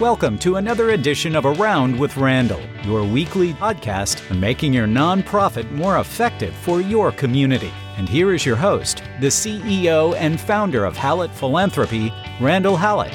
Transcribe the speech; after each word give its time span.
Welcome 0.00 0.38
to 0.38 0.56
another 0.56 0.92
edition 0.92 1.36
of 1.36 1.44
Around 1.44 1.98
with 1.98 2.16
Randall, 2.16 2.62
your 2.84 3.04
weekly 3.04 3.52
podcast 3.52 4.30
on 4.30 4.40
making 4.40 4.72
your 4.72 4.86
nonprofit 4.86 5.70
more 5.72 5.98
effective 5.98 6.54
for 6.54 6.80
your 6.80 7.12
community. 7.12 7.70
And 7.98 8.08
here 8.08 8.32
is 8.32 8.46
your 8.46 8.56
host, 8.56 9.02
the 9.20 9.26
CEO 9.26 10.16
and 10.16 10.40
founder 10.40 10.86
of 10.86 10.96
Hallett 10.96 11.30
Philanthropy, 11.32 12.10
Randall 12.40 12.78
Hallett. 12.78 13.12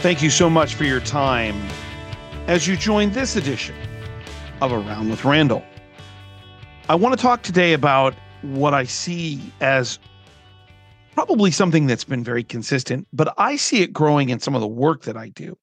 Thank 0.00 0.22
you 0.22 0.30
so 0.30 0.48
much 0.48 0.74
for 0.74 0.84
your 0.84 1.00
time 1.00 1.68
as 2.46 2.66
you 2.66 2.74
join 2.74 3.10
this 3.10 3.36
edition 3.36 3.76
of 4.62 4.72
Around 4.72 5.10
with 5.10 5.26
Randall. 5.26 5.62
I 6.88 6.94
want 6.94 7.14
to 7.14 7.20
talk 7.20 7.42
today 7.42 7.74
about 7.74 8.14
what 8.40 8.72
I 8.72 8.84
see 8.84 9.38
as 9.60 9.98
probably 11.14 11.50
something 11.50 11.86
that's 11.86 12.04
been 12.04 12.24
very 12.24 12.42
consistent, 12.42 13.06
but 13.12 13.34
I 13.38 13.56
see 13.56 13.82
it 13.82 13.92
growing 13.92 14.30
in 14.30 14.40
some 14.40 14.54
of 14.54 14.60
the 14.60 14.68
work 14.68 15.02
that 15.02 15.16
I 15.16 15.28
do. 15.28 15.56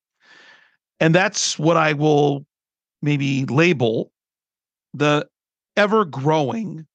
And 1.00 1.14
that's 1.14 1.58
what 1.58 1.78
I 1.78 1.94
will 1.94 2.46
maybe 3.02 3.46
label 3.46 4.12
the 4.94 5.28
ever 5.78 6.06
growing 6.06 6.86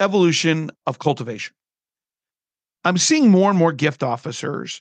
evolution 0.00 0.70
of 0.86 0.98
cultivation. 0.98 1.54
I'm 2.84 2.98
seeing 2.98 3.30
more 3.30 3.50
and 3.50 3.58
more 3.58 3.72
gift 3.72 4.02
officers, 4.02 4.80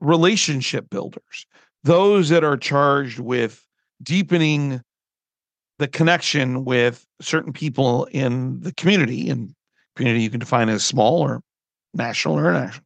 relationship 0.00 0.90
builders, 0.90 1.46
those 1.82 2.28
that 2.28 2.44
are 2.44 2.56
charged 2.56 3.18
with 3.18 3.64
deepening 4.02 4.82
the 5.78 5.88
connection 5.88 6.64
with 6.64 7.06
certain 7.20 7.52
people 7.52 8.04
in 8.12 8.60
the 8.60 8.72
community 8.74 9.30
and 9.30 9.54
community 9.96 10.22
you 10.22 10.30
can 10.30 10.40
define 10.40 10.68
as 10.68 10.84
small 10.84 11.20
or 11.20 11.40
national 11.94 12.36
or 12.36 12.50
international, 12.50 12.84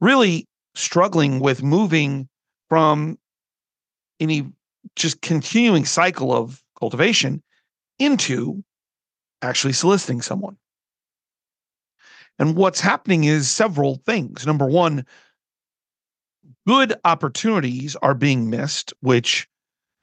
really 0.00 0.46
struggling 0.74 1.40
with 1.40 1.62
moving 1.62 2.28
from 2.68 3.18
any 4.20 4.46
just 4.96 5.20
continuing 5.20 5.84
cycle 5.84 6.32
of 6.32 6.62
cultivation 6.78 7.42
into 7.98 8.62
actually 9.42 9.72
soliciting 9.72 10.22
someone. 10.22 10.56
And 12.38 12.56
what's 12.56 12.80
happening 12.80 13.24
is 13.24 13.50
several 13.50 13.96
things. 14.06 14.46
Number 14.46 14.66
one, 14.66 15.04
good 16.66 16.94
opportunities 17.04 17.96
are 17.96 18.14
being 18.14 18.48
missed, 18.48 18.94
which 19.00 19.46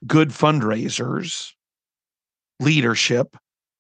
good 0.05 0.29
fundraisers, 0.29 1.53
leadership, 2.59 3.35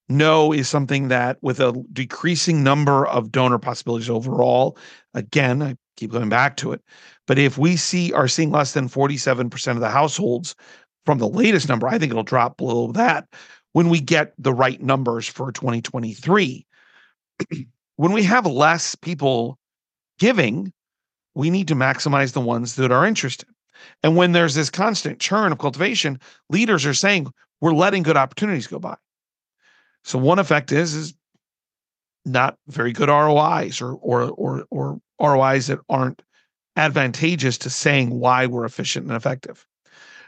no 0.09 0.53
is 0.53 0.67
something 0.67 1.09
that 1.09 1.37
with 1.41 1.59
a 1.59 1.73
decreasing 1.93 2.63
number 2.63 3.05
of 3.07 3.31
donor 3.31 3.59
possibilities 3.59 4.09
overall 4.09 4.77
again 5.13 5.61
i 5.61 5.75
keep 5.95 6.11
going 6.11 6.29
back 6.29 6.57
to 6.57 6.71
it 6.71 6.81
but 7.25 7.37
if 7.39 7.57
we 7.57 7.75
see 7.75 8.13
are 8.13 8.27
seeing 8.27 8.51
less 8.51 8.73
than 8.73 8.87
47% 8.87 9.71
of 9.71 9.79
the 9.79 9.89
households 9.89 10.55
from 11.05 11.17
the 11.17 11.27
latest 11.27 11.67
number 11.67 11.87
i 11.87 11.97
think 11.97 12.11
it'll 12.11 12.23
drop 12.23 12.57
below 12.57 12.91
that 12.93 13.27
when 13.73 13.89
we 13.89 13.99
get 13.99 14.33
the 14.37 14.53
right 14.53 14.81
numbers 14.81 15.27
for 15.27 15.51
2023 15.51 16.65
when 17.95 18.11
we 18.11 18.23
have 18.23 18.45
less 18.45 18.95
people 18.95 19.57
giving 20.19 20.71
we 21.37 21.51
need 21.51 21.67
to 21.67 21.75
maximize 21.75 22.33
the 22.33 22.41
ones 22.41 22.75
that 22.77 22.91
are 22.91 23.05
interested. 23.05 23.47
And 24.01 24.15
when 24.15 24.31
there's 24.31 24.55
this 24.55 24.71
constant 24.71 25.19
churn 25.19 25.51
of 25.51 25.59
cultivation 25.59 26.19
leaders 26.49 26.83
are 26.83 26.95
saying 26.95 27.31
we're 27.61 27.73
letting 27.73 28.01
good 28.01 28.17
opportunities 28.17 28.65
go 28.65 28.79
by 28.79 28.97
so 30.07 30.17
one 30.17 30.39
effect 30.39 30.71
is 30.71 30.93
is 30.93 31.13
not 32.23 32.57
very 32.69 32.93
good 32.93 33.09
ROIs 33.09 33.81
or 33.81 33.95
or 34.01 34.31
or 34.31 34.65
or 34.71 35.01
ROIs 35.19 35.67
that 35.67 35.79
aren't 35.89 36.21
advantageous 36.77 37.57
to 37.57 37.69
saying 37.69 38.17
why 38.17 38.45
we're 38.45 38.63
efficient 38.63 39.07
and 39.07 39.15
effective. 39.17 39.67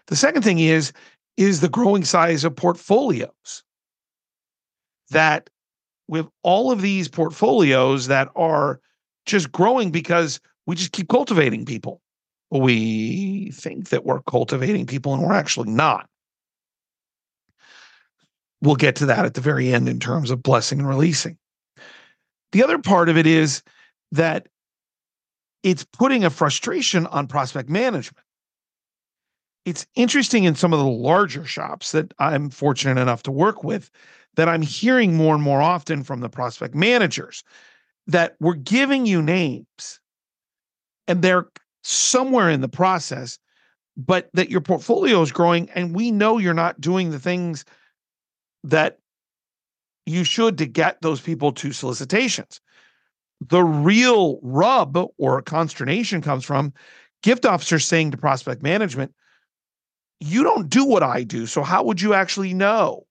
The 0.08 0.18
second 0.18 0.42
thing 0.42 0.60
is 0.60 0.92
is 1.38 1.62
the 1.62 1.70
growing 1.70 2.04
size 2.04 2.44
of 2.44 2.58
portfolios. 2.58 3.64
That 5.12 5.50
with 6.10 6.28
all 6.44 6.74
of 6.74 6.82
these 6.82 7.08
portfolios 7.08 8.08
that 8.08 8.28
are 8.36 8.82
just 9.26 9.50
growing 9.54 9.92
because 9.92 10.42
we 10.66 10.76
just 10.76 10.92
keep 10.92 11.08
cultivating 11.08 11.66
people. 11.66 12.02
We 12.52 13.52
think 13.52 13.90
that 13.90 14.04
we're 14.04 14.24
cultivating 14.24 14.86
people 14.88 15.14
and 15.14 15.24
we're 15.24 15.34
actually 15.34 15.70
not 15.70 16.10
we'll 18.62 18.76
get 18.76 18.96
to 18.98 19.06
that 19.08 19.26
at 19.26 19.34
the 19.34 19.42
very 19.42 19.74
end 19.74 19.88
in 19.88 20.00
terms 20.00 20.32
of 20.32 20.44
blessing 20.44 20.80
and 20.80 20.88
releasing. 20.88 21.38
The 22.52 22.64
other 22.64 22.80
part 22.80 23.10
of 23.10 23.18
it 23.18 23.28
is 23.28 23.62
that 24.12 24.48
it's 25.64 25.86
putting 25.86 26.24
a 26.24 26.30
frustration 26.30 27.06
on 27.08 27.28
prospect 27.28 27.70
management. 27.70 28.26
It's 29.66 29.86
interesting 29.96 30.46
in 30.46 30.56
some 30.56 30.74
of 30.74 30.80
the 30.80 30.86
larger 30.86 31.46
shops 31.46 31.92
that 31.92 32.14
I'm 32.18 32.50
fortunate 32.50 33.00
enough 33.00 33.24
to 33.24 33.32
work 33.32 33.64
with 33.64 33.92
that 34.36 34.50
I'm 34.50 34.62
hearing 34.62 35.16
more 35.16 35.36
and 35.36 35.44
more 35.44 35.62
often 35.62 36.04
from 36.04 36.22
the 36.22 36.30
prospect 36.30 36.74
managers 36.74 37.44
that 38.08 38.36
we're 38.40 38.56
giving 38.56 39.06
you 39.06 39.22
names 39.22 40.00
and 41.08 41.22
they're 41.22 41.48
somewhere 41.84 42.50
in 42.50 42.62
the 42.62 42.70
process, 42.70 43.38
but 43.98 44.30
that 44.34 44.50
your 44.50 44.62
portfolio 44.62 45.22
is 45.22 45.32
growing 45.32 45.70
and 45.72 45.96
we 45.96 46.10
know 46.10 46.38
you're 46.38 46.54
not 46.54 46.80
doing 46.80 47.12
the 47.12 47.20
things 47.20 47.66
that 48.64 49.00
you 50.06 50.24
should 50.24 50.58
to 50.58 50.66
get 50.66 51.02
those 51.02 51.22
people 51.22 51.52
to 51.54 51.72
solicitations. 51.72 52.62
The 53.42 53.64
real 53.64 54.40
rub 54.42 54.98
or 55.18 55.42
consternation 55.42 56.22
comes 56.22 56.44
from 56.44 56.74
gift 57.24 57.46
officers 57.46 57.86
saying 57.86 58.12
to 58.12 58.18
prospect 58.18 58.64
management, 58.64 59.14
You 60.20 60.44
don't 60.44 60.70
do 60.70 60.84
what 60.84 61.04
I 61.04 61.24
do. 61.24 61.46
So, 61.46 61.62
how 61.64 61.84
would 61.84 62.02
you 62.02 62.14
actually 62.14 62.54
know? 62.54 63.06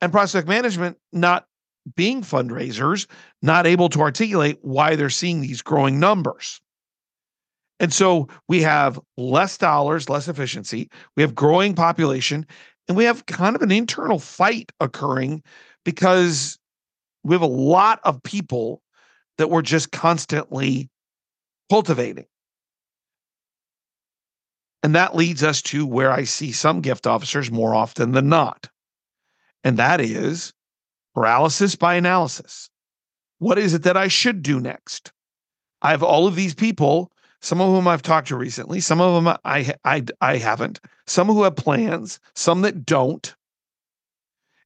And 0.00 0.12
prospect 0.12 0.48
management 0.48 0.98
not 1.12 1.46
being 1.96 2.22
fundraisers, 2.22 3.06
not 3.42 3.66
able 3.66 3.88
to 3.90 4.00
articulate 4.00 4.58
why 4.62 4.96
they're 4.96 5.10
seeing 5.10 5.40
these 5.40 5.62
growing 5.62 6.00
numbers. 6.00 6.60
And 7.80 7.92
so 7.92 8.28
we 8.48 8.62
have 8.62 9.00
less 9.16 9.58
dollars, 9.58 10.08
less 10.08 10.28
efficiency. 10.28 10.88
We 11.16 11.22
have 11.22 11.34
growing 11.34 11.74
population, 11.74 12.46
and 12.88 12.96
we 12.96 13.04
have 13.04 13.26
kind 13.26 13.56
of 13.56 13.62
an 13.62 13.70
internal 13.70 14.18
fight 14.18 14.70
occurring 14.80 15.42
because 15.84 16.58
we 17.22 17.34
have 17.34 17.42
a 17.42 17.46
lot 17.46 18.00
of 18.04 18.22
people 18.22 18.82
that 19.38 19.50
we're 19.50 19.62
just 19.62 19.90
constantly 19.90 20.90
cultivating. 21.70 22.26
And 24.82 24.94
that 24.94 25.16
leads 25.16 25.42
us 25.42 25.62
to 25.62 25.86
where 25.86 26.12
I 26.12 26.24
see 26.24 26.52
some 26.52 26.82
gift 26.82 27.06
officers 27.06 27.50
more 27.50 27.74
often 27.74 28.12
than 28.12 28.28
not. 28.28 28.68
And 29.64 29.78
that 29.78 30.00
is 30.00 30.52
paralysis 31.14 31.74
by 31.74 31.94
analysis. 31.94 32.68
What 33.38 33.58
is 33.58 33.72
it 33.72 33.82
that 33.84 33.96
I 33.96 34.08
should 34.08 34.42
do 34.42 34.60
next? 34.60 35.10
I 35.80 35.90
have 35.90 36.02
all 36.02 36.26
of 36.26 36.36
these 36.36 36.54
people 36.54 37.10
some 37.44 37.60
of 37.60 37.68
whom 37.68 37.86
I've 37.86 38.00
talked 38.00 38.28
to 38.28 38.36
recently, 38.36 38.80
some 38.80 39.02
of 39.02 39.22
them 39.22 39.36
I, 39.44 39.74
I, 39.84 40.02
I 40.22 40.38
haven't, 40.38 40.80
some 41.06 41.26
who 41.26 41.42
have 41.42 41.56
plans, 41.56 42.18
some 42.34 42.62
that 42.62 42.86
don't. 42.86 43.34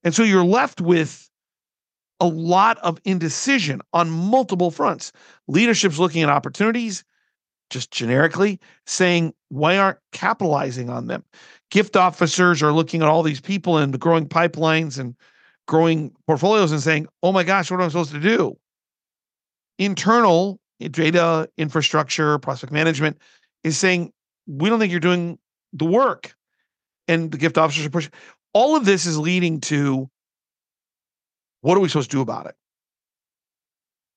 And 0.04 0.14
so 0.14 0.22
you're 0.22 0.44
left 0.44 0.80
with 0.80 1.28
a 2.20 2.26
lot 2.28 2.78
of 2.78 3.00
indecision 3.04 3.80
on 3.92 4.08
multiple 4.08 4.70
fronts. 4.70 5.10
Leadership's 5.48 5.98
looking 5.98 6.22
at 6.22 6.28
opportunities, 6.28 7.02
just 7.68 7.90
generically 7.90 8.60
saying, 8.86 9.34
why 9.48 9.76
aren't 9.76 9.98
capitalizing 10.12 10.88
on 10.88 11.08
them? 11.08 11.24
Gift 11.72 11.96
officers 11.96 12.62
are 12.62 12.72
looking 12.72 13.02
at 13.02 13.08
all 13.08 13.24
these 13.24 13.40
people 13.40 13.76
and 13.76 13.98
growing 13.98 14.28
pipelines 14.28 15.00
and 15.00 15.16
growing 15.66 16.12
portfolios 16.28 16.70
and 16.70 16.80
saying, 16.80 17.08
oh 17.24 17.32
my 17.32 17.42
gosh, 17.42 17.72
what 17.72 17.80
am 17.80 17.86
I 17.86 17.88
supposed 17.88 18.12
to 18.12 18.20
do? 18.20 18.56
Internal 19.78 20.60
data 20.80 21.48
infrastructure, 21.56 22.38
prospect 22.38 22.72
management 22.72 23.18
is 23.64 23.76
saying, 23.76 24.12
we 24.46 24.68
don't 24.68 24.78
think 24.78 24.90
you're 24.90 25.00
doing 25.00 25.38
the 25.72 25.84
work. 25.84 26.34
And 27.08 27.32
the 27.32 27.38
gift 27.38 27.58
officers 27.58 27.86
are 27.86 27.90
pushing. 27.90 28.12
All 28.52 28.76
of 28.76 28.84
this 28.84 29.06
is 29.06 29.18
leading 29.18 29.60
to 29.62 30.08
what 31.60 31.76
are 31.76 31.80
we 31.80 31.88
supposed 31.88 32.10
to 32.10 32.16
do 32.16 32.20
about 32.20 32.46
it? 32.46 32.54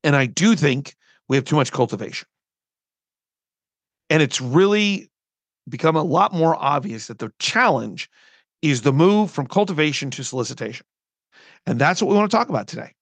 And 0.04 0.16
I 0.16 0.26
do 0.26 0.56
think 0.56 0.96
we 1.28 1.38
have 1.38 1.46
too 1.46 1.56
much 1.56 1.72
cultivation. 1.72 2.28
And 4.10 4.22
it's 4.22 4.42
really 4.42 5.10
become 5.70 5.96
a 5.96 6.04
lot 6.04 6.34
more 6.34 6.56
obvious 6.56 7.08
that 7.08 7.20
the 7.20 7.32
challenge 7.40 8.10
is 8.62 8.82
the 8.82 8.94
move 8.94 9.32
from 9.32 9.48
cultivation 9.48 10.12
to 10.12 10.24
solicitation. 10.24 10.86
And 11.66 11.80
that's 11.80 12.02
what 12.02 12.10
we 12.10 12.18
want 12.18 12.30
to 12.30 12.38
talk 12.38 12.50
about 12.50 12.68
today. 12.68 12.94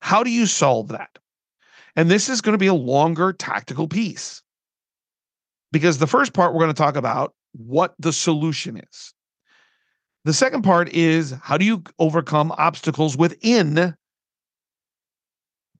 How 0.00 0.22
do 0.22 0.30
you 0.30 0.46
solve 0.46 0.88
that? 0.88 1.18
And 1.98 2.08
this 2.08 2.28
is 2.28 2.40
going 2.40 2.52
to 2.52 2.58
be 2.58 2.68
a 2.68 2.74
longer 2.74 3.32
tactical 3.32 3.88
piece 3.88 4.40
because 5.72 5.98
the 5.98 6.06
first 6.06 6.32
part 6.32 6.54
we're 6.54 6.60
going 6.60 6.72
to 6.72 6.80
talk 6.80 6.94
about 6.94 7.34
what 7.54 7.96
the 7.98 8.12
solution 8.12 8.76
is. 8.76 9.12
The 10.24 10.32
second 10.32 10.62
part 10.62 10.90
is 10.90 11.34
how 11.42 11.58
do 11.58 11.64
you 11.64 11.82
overcome 11.98 12.54
obstacles 12.56 13.16
within 13.16 13.96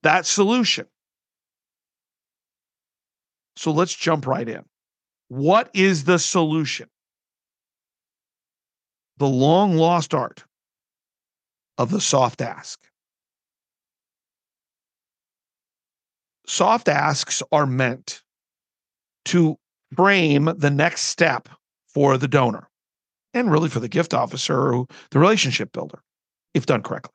that 0.03 0.27
solution? 0.27 0.87
So 3.55 3.71
let's 3.71 3.95
jump 3.95 4.27
right 4.27 4.49
in. 4.49 4.65
What 5.29 5.71
is 5.73 6.03
the 6.03 6.19
solution? 6.19 6.89
The 9.19 9.29
long 9.29 9.77
lost 9.77 10.15
art 10.15 10.43
of 11.79 11.91
the 11.91 12.01
soft 12.01 12.43
ask. 12.43 12.81
Soft 16.49 16.89
asks 16.89 17.43
are 17.53 17.67
meant 17.67 18.23
to 19.27 19.59
frame 19.95 20.51
the 20.57 20.71
next 20.71 21.03
step 21.03 21.49
for 21.87 22.17
the 22.17 22.27
donor 22.27 22.71
and 23.35 23.53
really 23.53 23.69
for 23.69 23.81
the 23.81 23.89
gift 23.89 24.15
officer 24.15 24.73
or 24.73 24.87
the 25.11 25.19
relationship 25.19 25.73
builder, 25.73 26.03
if 26.55 26.65
done 26.65 26.83
correctly. 26.83 27.13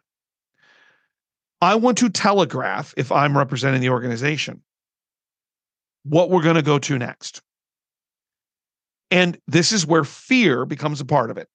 I 1.62 1.75
want 1.75 1.97
to 1.97 2.09
telegraph, 2.09 2.94
if 2.95 3.12
I'm 3.12 3.35
representing 3.35 3.81
the 3.81 3.89
organization, 3.89 4.62
what 6.03 6.30
we're 6.30 6.44
going 6.44 6.56
to 6.56 6.62
go 6.62 6.77
to 6.77 7.00
next. 7.00 7.41
And 9.09 9.39
this 9.47 9.71
is 9.71 9.88
where 9.88 10.03
fear 10.03 10.63
becomes 10.65 11.01
a 11.01 11.06
part 11.06 11.31
of 11.31 11.39
it. 11.39 11.47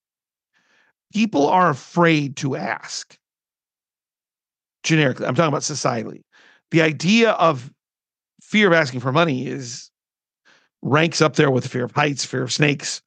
People 1.14 1.46
are 1.46 1.70
afraid 1.70 2.36
to 2.38 2.56
ask. 2.56 3.16
Generically, 4.82 5.26
I'm 5.26 5.36
talking 5.36 5.48
about 5.48 5.62
societally. 5.62 6.22
The 6.70 6.82
idea 6.82 7.30
of 7.32 7.70
fear 8.42 8.68
of 8.68 8.74
asking 8.74 9.00
for 9.00 9.12
money 9.12 9.46
is 9.46 9.90
ranks 10.82 11.20
up 11.20 11.36
there 11.36 11.50
with 11.50 11.66
fear 11.66 11.84
of 11.84 11.92
heights, 11.92 12.24
fear 12.24 12.42
of 12.42 12.52
snakes. 12.52 13.02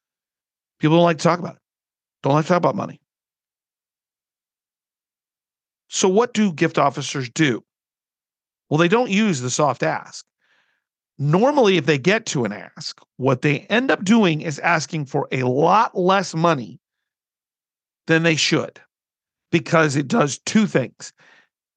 People 0.79 0.97
don't 0.97 1.03
like 1.03 1.17
to 1.17 1.23
talk 1.23 1.39
about 1.39 1.55
it. 1.55 1.61
Don't 2.23 2.33
like 2.33 2.45
to 2.45 2.49
talk 2.49 2.57
about 2.57 2.75
money. 2.75 2.99
So, 5.89 6.07
what 6.07 6.33
do 6.33 6.53
gift 6.53 6.77
officers 6.77 7.29
do? 7.29 7.63
Well, 8.69 8.77
they 8.77 8.87
don't 8.87 9.11
use 9.11 9.41
the 9.41 9.49
soft 9.49 9.83
ask. 9.83 10.25
Normally, 11.17 11.77
if 11.77 11.85
they 11.85 11.97
get 11.97 12.25
to 12.27 12.45
an 12.45 12.53
ask, 12.53 12.99
what 13.17 13.41
they 13.41 13.59
end 13.61 13.91
up 13.91 14.03
doing 14.03 14.41
is 14.41 14.57
asking 14.59 15.05
for 15.05 15.27
a 15.31 15.43
lot 15.43 15.97
less 15.97 16.33
money 16.33 16.79
than 18.07 18.23
they 18.23 18.35
should 18.35 18.79
because 19.51 19.95
it 19.95 20.07
does 20.07 20.39
two 20.45 20.65
things. 20.65 21.13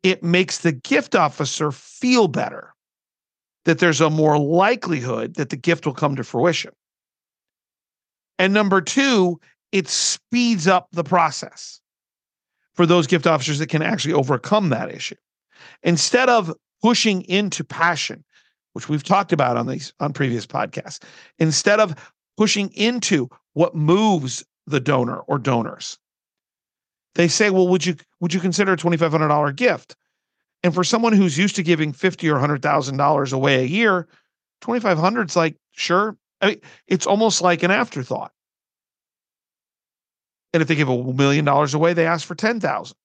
It 0.05 0.23
makes 0.23 0.59
the 0.59 0.71
gift 0.71 1.17
officer 1.17 1.73
feel 1.73 2.29
better 2.29 2.73
that 3.65 3.79
there's 3.79 4.03
a 4.03 4.11
more 4.11 4.39
likelihood 4.39 5.35
that 5.35 5.49
the 5.49 5.57
gift 5.57 5.87
will 5.87 5.95
come 5.95 6.15
to 6.15 6.23
fruition. 6.23 6.73
And 8.39 8.53
number 8.53 8.81
two, 8.81 9.41
it 9.73 9.89
speeds 9.89 10.69
up 10.69 10.89
the 10.93 11.03
process 11.03 11.81
for 12.75 12.85
those 12.85 13.07
gift 13.07 13.27
officers 13.27 13.59
that 13.59 13.71
can 13.71 13.83
actually 13.83 14.13
overcome 14.13 14.69
that 14.69 14.91
issue. 14.91 15.17
Instead 15.83 16.29
of 16.29 16.53
pushing 16.83 17.23
into 17.23 17.65
passion, 17.65 18.23
which 18.75 18.89
we've 18.89 19.05
talked 19.05 19.33
about 19.33 19.57
on 19.57 19.67
these 19.67 19.95
on 20.01 20.13
previous 20.13 20.47
podcasts, 20.47 21.03
instead 21.39 21.81
of 21.81 22.13
pushing 22.37 22.69
into 22.75 23.29
what 23.55 23.75
moves 23.75 24.45
the 24.67 24.81
donor 24.81 25.21
or 25.21 25.39
donors, 25.39 25.99
they 27.15 27.29
say, 27.29 27.51
"Well, 27.51 27.69
would 27.69 27.87
you 27.87 27.97
would 28.21 28.35
you 28.35 28.41
consider 28.41 28.73
a 28.73 28.77
twenty 28.77 28.97
five 28.97 29.13
hundred 29.13 29.29
dollar 29.29 29.53
gift?" 29.53 29.97
And 30.63 30.75
for 30.75 30.85
someone 30.85 31.13
who's 31.13 31.39
used 31.39 31.57
to 31.57 31.63
giving 31.63 31.93
fifty 31.93 32.29
or 32.31 32.39
hundred 32.39 32.63
thousand 32.63 32.97
dollars 32.97 33.33
away 33.33 33.61
a 33.63 33.67
year, 33.67 34.09
twenty 34.61 34.81
five 34.81 34.99
hundred 34.99 35.31
is 35.31 35.37
like 35.37 35.57
sure. 35.73 36.17
I 36.41 36.49
mean, 36.49 36.61
it's 36.89 37.07
almost 37.07 37.43
like 37.43 37.63
an 37.63 37.71
afterthought. 37.71 38.33
And 40.53 40.63
if 40.63 40.69
they 40.69 40.77
give 40.77 40.89
a 40.89 41.13
million 41.13 41.45
dollars 41.45 41.75
away, 41.75 41.95
they 41.95 42.07
ask 42.07 42.27
for 42.27 42.37
10,000. 42.37 42.97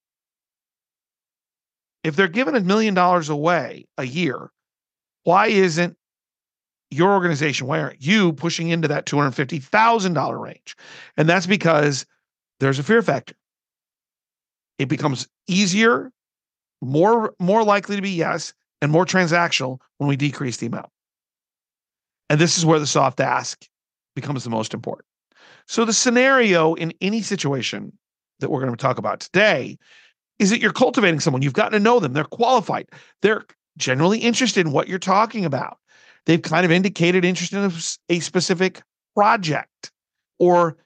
If 2.03 2.15
they're 2.15 2.27
giving 2.27 2.55
a 2.55 2.59
million 2.61 2.93
dollars 2.93 3.29
away 3.29 3.85
a 3.97 4.05
year, 4.05 4.51
why 5.23 5.47
isn't 5.47 5.97
your 6.91 7.11
organization, 7.11 7.67
why 7.67 7.79
aren't 7.79 8.03
you 8.03 8.33
pushing 8.33 8.69
into 8.69 8.87
that 8.89 9.05
$250,000 9.05 10.39
range? 10.39 10.75
And 11.17 11.27
that's 11.27 11.47
because 11.47 12.05
there's 12.59 12.79
a 12.79 12.83
fear 12.83 13.01
factor. 13.01 13.35
It 14.79 14.87
becomes 14.87 15.27
easier, 15.47 16.11
more, 16.81 17.35
more 17.39 17.63
likely 17.63 17.95
to 17.97 18.01
be 18.01 18.09
yes, 18.09 18.53
and 18.81 18.91
more 18.91 19.05
transactional 19.05 19.79
when 19.97 20.07
we 20.07 20.15
decrease 20.15 20.57
the 20.57 20.67
amount. 20.67 20.89
And 22.29 22.39
this 22.39 22.57
is 22.57 22.65
where 22.65 22.79
the 22.79 22.87
soft 22.87 23.19
ask 23.19 23.65
becomes 24.15 24.43
the 24.43 24.49
most 24.49 24.73
important. 24.73 25.05
So, 25.67 25.85
the 25.85 25.93
scenario 25.93 26.73
in 26.75 26.93
any 27.01 27.21
situation 27.21 27.97
that 28.39 28.49
we're 28.49 28.61
going 28.61 28.71
to 28.71 28.77
talk 28.77 28.97
about 28.97 29.19
today 29.19 29.77
is 30.39 30.49
that 30.49 30.61
you're 30.61 30.71
cultivating 30.71 31.19
someone, 31.19 31.41
you've 31.41 31.53
gotten 31.53 31.73
to 31.73 31.79
know 31.79 31.99
them, 31.99 32.13
they're 32.13 32.23
qualified, 32.23 32.87
they're 33.21 33.45
generally 33.77 34.19
interested 34.19 34.65
in 34.65 34.71
what 34.71 34.87
you're 34.87 34.97
talking 34.97 35.45
about. 35.45 35.77
They've 36.25 36.41
kind 36.41 36.65
of 36.65 36.71
indicated 36.71 37.25
interest 37.25 37.53
in 37.53 37.59
a, 37.59 37.71
a 38.09 38.19
specific 38.19 38.81
project 39.15 39.91
or 40.37 40.77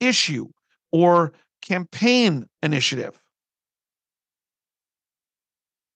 issue 0.00 0.48
or 0.90 1.32
campaign 1.62 2.46
initiative. 2.62 3.18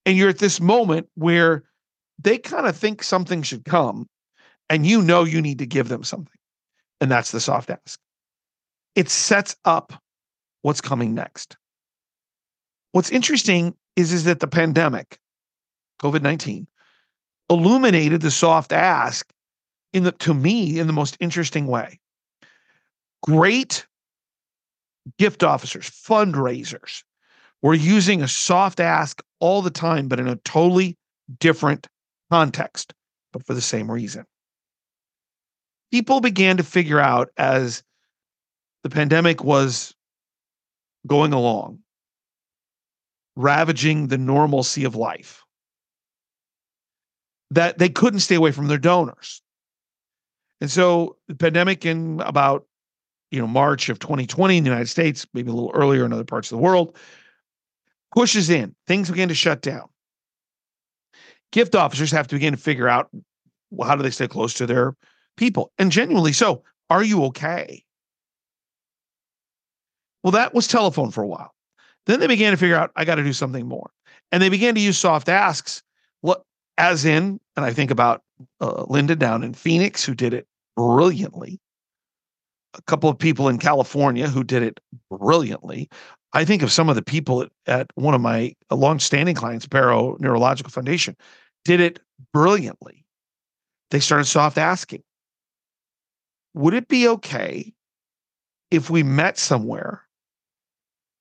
And 0.04 0.16
you're 0.16 0.28
at 0.28 0.38
this 0.38 0.60
moment 0.60 1.08
where 1.14 1.64
they 2.22 2.38
kind 2.38 2.66
of 2.66 2.76
think 2.76 3.02
something 3.02 3.42
should 3.42 3.64
come 3.64 4.08
and 4.70 4.86
you 4.86 5.02
know 5.02 5.24
you 5.24 5.42
need 5.42 5.58
to 5.58 5.66
give 5.66 5.88
them 5.88 6.04
something 6.04 6.38
and 7.00 7.10
that's 7.10 7.30
the 7.30 7.40
soft 7.40 7.70
ask. 7.70 7.98
It 8.94 9.08
sets 9.08 9.56
up 9.64 9.92
what's 10.62 10.80
coming 10.80 11.14
next. 11.14 11.56
What's 12.92 13.10
interesting 13.10 13.74
is, 13.94 14.12
is 14.12 14.24
that 14.24 14.40
the 14.40 14.46
pandemic, 14.46 15.18
COVID 16.00 16.22
19, 16.22 16.66
illuminated 17.50 18.22
the 18.22 18.30
soft 18.30 18.72
ask 18.72 19.30
in 19.92 20.04
the 20.04 20.12
to 20.12 20.34
me 20.34 20.78
in 20.78 20.86
the 20.86 20.92
most 20.92 21.16
interesting 21.20 21.66
way. 21.66 22.00
Great 23.22 23.86
gift 25.18 25.42
officers, 25.42 25.88
fundraisers 25.88 27.02
were 27.62 27.74
using 27.74 28.22
a 28.22 28.28
soft 28.28 28.80
ask 28.80 29.22
all 29.40 29.62
the 29.62 29.70
time, 29.70 30.08
but 30.08 30.20
in 30.20 30.28
a 30.28 30.36
totally 30.36 30.96
different 31.38 31.88
context, 32.30 32.92
but 33.32 33.44
for 33.44 33.54
the 33.54 33.60
same 33.60 33.90
reason 33.90 34.24
people 35.90 36.20
began 36.20 36.56
to 36.56 36.62
figure 36.62 37.00
out 37.00 37.30
as 37.36 37.82
the 38.82 38.90
pandemic 38.90 39.42
was 39.42 39.94
going 41.06 41.32
along, 41.32 41.78
ravaging 43.36 44.08
the 44.08 44.18
normalcy 44.18 44.84
of 44.84 44.94
life, 44.94 45.44
that 47.50 47.78
they 47.78 47.88
couldn't 47.88 48.20
stay 48.20 48.34
away 48.34 48.52
from 48.52 48.66
their 48.66 48.78
donors. 48.78 49.40
And 50.60 50.70
so 50.70 51.16
the 51.28 51.34
pandemic 51.34 51.84
in 51.84 52.20
about 52.20 52.66
you 53.30 53.40
know 53.40 53.46
March 53.46 53.88
of 53.88 53.98
2020 53.98 54.56
in 54.56 54.64
the 54.64 54.70
United 54.70 54.88
States, 54.88 55.26
maybe 55.34 55.50
a 55.50 55.54
little 55.54 55.72
earlier 55.74 56.04
in 56.04 56.12
other 56.12 56.24
parts 56.24 56.50
of 56.50 56.58
the 56.58 56.62
world, 56.62 56.96
pushes 58.14 58.50
in. 58.50 58.74
Things 58.86 59.10
begin 59.10 59.28
to 59.28 59.34
shut 59.34 59.62
down. 59.62 59.88
Gift 61.52 61.74
officers 61.74 62.10
have 62.10 62.26
to 62.28 62.34
begin 62.34 62.52
to 62.52 62.58
figure 62.58 62.88
out 62.88 63.10
well, 63.70 63.88
how 63.88 63.96
do 63.96 64.02
they 64.02 64.10
stay 64.10 64.28
close 64.28 64.54
to 64.54 64.66
their 64.66 64.94
people, 65.36 65.72
and 65.78 65.90
genuinely 65.90 66.32
so. 66.32 66.62
Are 66.88 67.02
you 67.02 67.24
okay? 67.24 67.82
Well, 70.22 70.32
that 70.32 70.54
was 70.54 70.66
telephone 70.66 71.10
for 71.10 71.22
a 71.22 71.26
while. 71.26 71.52
Then 72.06 72.20
they 72.20 72.26
began 72.26 72.52
to 72.52 72.56
figure 72.56 72.76
out, 72.76 72.92
I 72.96 73.04
got 73.04 73.16
to 73.16 73.24
do 73.24 73.32
something 73.32 73.66
more. 73.66 73.90
And 74.30 74.42
they 74.42 74.48
began 74.48 74.74
to 74.76 74.80
use 74.80 74.98
soft 74.98 75.28
asks, 75.28 75.82
as 76.78 77.04
in, 77.04 77.40
and 77.56 77.64
I 77.64 77.72
think 77.72 77.90
about 77.90 78.22
uh, 78.60 78.84
Linda 78.88 79.16
down 79.16 79.42
in 79.42 79.54
Phoenix, 79.54 80.04
who 80.04 80.14
did 80.14 80.34
it 80.34 80.46
brilliantly. 80.76 81.58
A 82.76 82.82
couple 82.82 83.08
of 83.08 83.18
people 83.18 83.48
in 83.48 83.58
California 83.58 84.28
who 84.28 84.44
did 84.44 84.62
it 84.62 84.80
brilliantly. 85.10 85.88
I 86.32 86.44
think 86.44 86.62
of 86.62 86.70
some 86.70 86.88
of 86.88 86.94
the 86.94 87.02
people 87.02 87.42
at, 87.42 87.50
at 87.66 87.90
one 87.94 88.14
of 88.14 88.20
my 88.20 88.54
longstanding 88.70 89.34
clients, 89.34 89.66
Barrow 89.66 90.16
Neurological 90.20 90.70
Foundation, 90.70 91.16
did 91.64 91.80
it 91.80 92.00
brilliantly. 92.32 93.04
They 93.90 94.00
started 94.00 94.26
soft 94.26 94.58
asking 94.58 95.02
would 96.54 96.72
it 96.72 96.88
be 96.88 97.06
okay 97.06 97.74
if 98.70 98.88
we 98.88 99.02
met 99.02 99.38
somewhere 99.38 100.02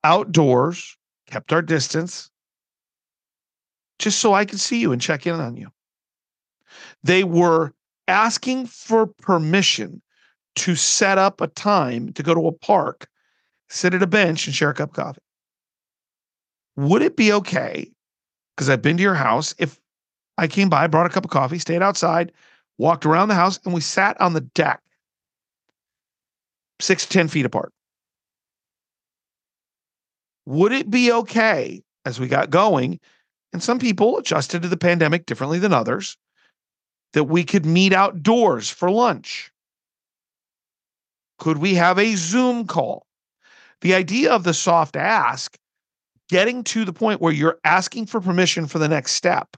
outdoors, 0.04 0.98
kept 1.28 1.52
our 1.52 1.62
distance, 1.62 2.30
just 4.00 4.20
so 4.20 4.34
I 4.34 4.46
could 4.46 4.62
see 4.62 4.80
you 4.80 4.94
and 4.94 5.02
check 5.02 5.28
in 5.28 5.34
on 5.34 5.58
you? 5.58 5.70
They 7.04 7.26
were 7.26 7.74
asking 8.08 8.68
for 8.68 9.08
permission 9.08 10.02
to 10.56 10.76
set 10.76 11.18
up 11.18 11.42
a 11.42 11.48
time 11.48 12.14
to 12.14 12.24
go 12.24 12.34
to 12.34 12.48
a 12.48 12.52
park, 12.52 13.08
sit 13.70 13.94
at 13.94 14.04
a 14.04 14.08
bench, 14.08 14.48
and 14.48 14.56
share 14.56 14.70
a 14.70 14.74
cup 14.74 14.90
of 14.90 14.96
coffee. 14.96 15.22
Would 16.78 17.02
it 17.02 17.16
be 17.16 17.32
okay? 17.34 17.92
Because 18.56 18.70
I've 18.70 18.82
been 18.82 18.98
to 18.98 19.04
your 19.04 19.16
house. 19.16 19.54
If 19.58 19.80
I 20.38 20.48
came 20.48 20.70
by, 20.70 20.88
brought 20.88 21.06
a 21.06 21.10
cup 21.10 21.26
of 21.26 21.32
coffee, 21.32 21.60
stayed 21.60 21.82
outside, 21.82 22.32
walked 22.78 23.06
around 23.06 23.30
the 23.30 23.36
house, 23.36 23.60
and 23.66 23.74
we 23.74 23.82
sat 23.82 24.20
on 24.20 24.34
the 24.34 24.42
deck 24.42 24.82
six 26.80 27.06
to 27.06 27.12
10 27.12 27.28
feet 27.30 27.46
apart. 27.46 27.72
Would 30.46 30.74
it 30.74 30.90
be 30.90 31.12
okay 31.12 31.82
as 32.06 32.20
we 32.20 32.28
got 32.28 32.50
going? 32.50 33.00
And 33.54 33.64
some 33.64 33.80
people 33.80 34.18
adjusted 34.18 34.62
to 34.62 34.68
the 34.68 34.78
pandemic 34.78 35.26
differently 35.26 35.60
than 35.60 35.74
others, 35.74 36.18
that 37.14 37.24
we 37.24 37.44
could 37.46 37.66
meet 37.66 37.94
outdoors 37.94 38.70
for 38.70 38.92
lunch 38.92 39.52
Could 41.38 41.58
we 41.58 41.76
have 41.76 42.00
a 42.00 42.16
Zoom 42.16 42.66
call? 42.66 43.06
The 43.82 43.94
idea 43.94 44.32
of 44.32 44.44
the 44.44 44.54
soft 44.54 44.96
ask, 44.96 45.58
getting 46.30 46.64
to 46.66 46.86
the 46.86 46.94
point 46.94 47.22
where 47.22 47.34
you're 47.34 47.60
asking 47.64 48.08
for 48.08 48.22
permission 48.22 48.68
for 48.68 48.80
the 48.80 48.88
next 48.88 49.12
step, 49.12 49.58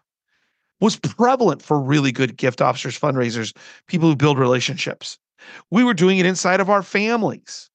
was 0.80 0.98
prevalent 0.98 1.62
for 1.62 1.80
really 1.80 2.12
good 2.12 2.38
gift 2.38 2.62
officers, 2.62 3.00
fundraisers, 3.00 3.56
people 3.88 4.10
who 4.10 4.16
build 4.16 4.38
relationships. 4.38 5.18
We 5.72 5.84
were 5.84 5.94
doing 5.94 6.18
it 6.18 6.26
inside 6.26 6.60
of 6.60 6.70
our 6.70 6.84
families. 6.84 7.70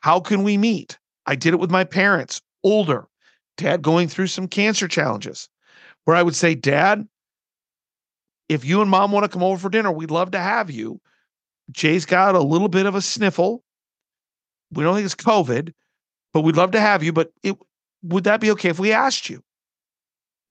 How 0.00 0.20
can 0.20 0.42
we 0.42 0.56
meet? 0.56 0.98
I 1.26 1.34
did 1.34 1.52
it 1.52 1.60
with 1.60 1.70
my 1.70 1.84
parents, 1.84 2.40
older, 2.62 3.06
dad 3.56 3.82
going 3.82 4.08
through 4.08 4.28
some 4.28 4.46
cancer 4.46 4.86
challenges, 4.86 5.48
where 6.04 6.16
I 6.16 6.22
would 6.22 6.36
say, 6.36 6.54
Dad, 6.54 7.08
if 8.48 8.64
you 8.64 8.80
and 8.80 8.90
mom 8.90 9.10
want 9.10 9.24
to 9.24 9.28
come 9.28 9.42
over 9.42 9.58
for 9.58 9.68
dinner, 9.68 9.90
we'd 9.90 10.10
love 10.10 10.30
to 10.30 10.38
have 10.38 10.70
you. 10.70 11.00
Jay's 11.70 12.06
got 12.06 12.34
a 12.34 12.40
little 12.40 12.68
bit 12.68 12.86
of 12.86 12.94
a 12.94 13.02
sniffle. 13.02 13.62
We 14.72 14.84
don't 14.84 14.94
think 14.94 15.06
it's 15.06 15.14
COVID, 15.14 15.72
but 16.32 16.42
we'd 16.42 16.56
love 16.56 16.72
to 16.72 16.80
have 16.80 17.02
you. 17.02 17.12
But 17.12 17.32
it, 17.42 17.56
would 18.02 18.24
that 18.24 18.40
be 18.40 18.50
okay 18.52 18.68
if 18.68 18.78
we 18.78 18.92
asked 18.92 19.28
you? 19.28 19.42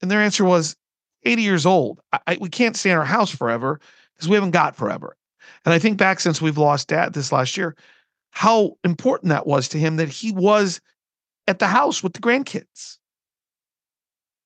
And 0.01 0.11
their 0.11 0.21
answer 0.21 0.43
was 0.45 0.75
80 1.23 1.41
years 1.41 1.65
old. 1.65 1.99
I, 2.27 2.37
we 2.39 2.49
can't 2.49 2.75
stay 2.75 2.91
in 2.91 2.97
our 2.97 3.05
house 3.05 3.29
forever 3.29 3.79
because 4.13 4.29
we 4.29 4.35
haven't 4.35 4.51
got 4.51 4.75
forever. 4.75 5.15
And 5.63 5.73
I 5.73 5.79
think 5.79 5.97
back 5.97 6.19
since 6.19 6.41
we've 6.41 6.57
lost 6.57 6.89
dad 6.89 7.13
this 7.13 7.31
last 7.31 7.57
year, 7.57 7.75
how 8.31 8.77
important 8.83 9.29
that 9.29 9.47
was 9.47 9.69
to 9.69 9.79
him 9.79 9.95
that 9.97 10.09
he 10.09 10.31
was 10.31 10.81
at 11.47 11.59
the 11.59 11.67
house 11.67 12.03
with 12.03 12.13
the 12.13 12.19
grandkids. 12.19 12.97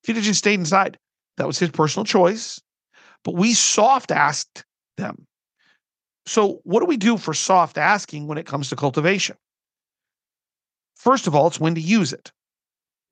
If 0.04 0.08
he'd 0.08 0.16
have 0.16 0.26
just 0.26 0.40
stayed 0.40 0.60
inside, 0.60 0.98
that 1.38 1.48
was 1.48 1.60
his 1.60 1.72
personal 1.72 2.06
choice. 2.06 2.62
But 3.24 3.36
we 3.36 3.54
soft 3.54 4.12
asked 4.12 4.64
them. 4.98 5.26
So, 6.26 6.62
what 6.64 6.80
do 6.80 6.86
we 6.86 6.98
do 6.98 7.18
for 7.18 7.34
soft 7.34 7.78
asking 7.78 8.28
when 8.28 8.38
it 8.38 8.46
comes 8.46 8.70
to 8.70 8.76
cultivation? 8.76 9.36
First 10.96 11.28
of 11.28 11.36
all, 11.36 11.48
it's 11.48 11.60
when 11.60 11.76
to 11.76 11.82
use 11.82 12.14
it. 12.14 12.32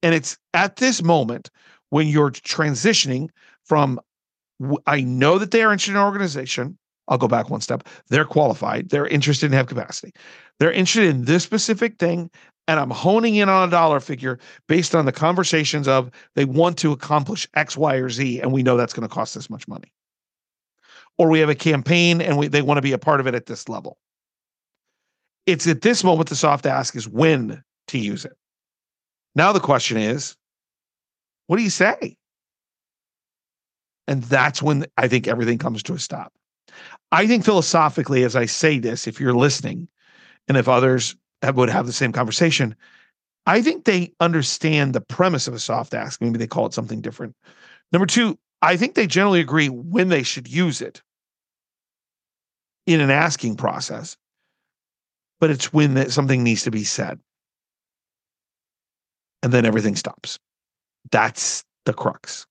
And 0.04 0.14
it's 0.14 0.38
at 0.54 0.76
this 0.76 1.02
moment 1.02 1.50
when 1.90 2.08
you're 2.08 2.32
transitioning 2.32 3.30
from, 3.64 4.00
I 4.86 5.02
know 5.02 5.38
that 5.38 5.52
they 5.52 5.64
are 5.64 5.72
interested 5.72 5.92
in 5.92 5.98
an 5.98 6.04
organization. 6.04 6.78
I'll 7.08 7.18
go 7.18 7.28
back 7.28 7.50
one 7.50 7.62
step. 7.62 7.88
They're 8.10 8.26
qualified. 8.26 8.90
They're 8.90 9.08
interested 9.08 9.46
and 9.46 9.56
have 9.56 9.68
capacity. 9.68 10.14
They're 10.60 10.72
interested 10.72 11.10
in 11.10 11.24
this 11.26 11.44
specific 11.44 11.98
thing. 11.98 12.30
And 12.68 12.80
I'm 12.80 12.90
honing 12.90 13.36
in 13.36 13.48
on 13.48 13.70
a 13.70 13.72
dollar 13.72 14.02
figure 14.02 14.40
based 14.68 14.94
on 14.94 15.06
the 15.06 15.14
conversations 15.14 15.88
of 15.88 16.12
they 16.36 16.44
want 16.44 16.78
to 16.80 16.92
accomplish 16.92 17.48
X, 17.54 17.78
Y, 17.78 17.96
or 17.96 18.10
Z. 18.10 18.42
And 18.42 18.52
we 18.52 18.62
know 18.62 18.76
that's 18.76 18.94
going 18.94 19.08
to 19.08 19.14
cost 19.14 19.34
this 19.34 19.50
much 19.50 19.68
money. 19.70 19.94
Or 21.18 21.30
we 21.30 21.40
have 21.40 21.50
a 21.50 21.56
campaign 21.56 22.22
and 22.22 22.38
we, 22.38 22.48
they 22.48 22.62
want 22.62 22.78
to 22.78 22.82
be 22.82 22.92
a 22.92 22.98
part 22.98 23.20
of 23.20 23.28
it 23.28 23.36
at 23.36 23.48
this 23.48 23.68
level. 23.68 23.98
It's 25.46 25.68
at 25.68 25.82
this 25.82 26.04
moment 26.04 26.30
the 26.30 26.36
soft 26.36 26.66
ask 26.66 26.96
is 26.96 27.08
when 27.08 27.64
to 27.88 27.98
use 27.98 28.26
it. 28.26 28.38
Now 29.36 29.52
the 29.54 29.60
question 29.60 29.98
is, 29.98 30.36
what 31.48 31.58
do 31.58 31.64
you 31.64 31.70
say? 31.70 32.18
And 34.08 34.24
that's 34.24 34.62
when 34.62 34.86
I 34.98 35.08
think 35.08 35.28
everything 35.28 35.58
comes 35.58 35.84
to 35.84 35.94
a 35.94 36.00
stop. 36.00 36.34
I 37.12 37.28
think 37.28 37.46
philosophically, 37.46 38.24
as 38.24 38.36
I 38.36 38.46
say 38.46 38.80
this, 38.80 39.08
if 39.08 39.20
you're 39.20 39.34
listening, 39.34 39.88
and 40.48 40.58
if 40.58 40.68
others 40.68 41.16
have, 41.42 41.56
would 41.58 41.70
have 41.70 41.86
the 41.86 41.94
same 41.94 42.12
conversation, 42.12 42.76
I 43.46 43.62
think 43.62 43.86
they 43.86 44.14
understand 44.20 44.94
the 44.94 45.02
premise 45.02 45.48
of 45.48 45.54
a 45.54 45.60
soft 45.60 45.94
ask. 45.94 46.22
Maybe 46.22 46.38
they 46.38 46.48
call 46.48 46.66
it 46.66 46.74
something 46.74 47.02
different. 47.02 47.36
Number 47.92 48.06
two, 48.06 48.38
I 48.62 48.76
think 48.76 48.96
they 48.96 49.08
generally 49.08 49.40
agree 49.40 49.70
when 49.70 50.10
they 50.10 50.24
should 50.24 50.48
use 50.48 50.82
it 50.82 51.02
in 52.88 53.02
an 53.02 53.12
asking 53.12 53.58
process, 53.58 54.18
but 55.40 55.52
it's 55.52 55.72
when 55.72 55.94
that 55.96 56.12
something 56.12 56.44
needs 56.44 56.64
to 56.64 56.72
be 56.72 56.84
said. 56.84 57.20
And 59.44 59.54
then 59.54 59.66
everything 59.66 59.96
stops. 59.96 60.40
That's 61.12 61.64
the 61.86 61.94
crux. 61.94 62.48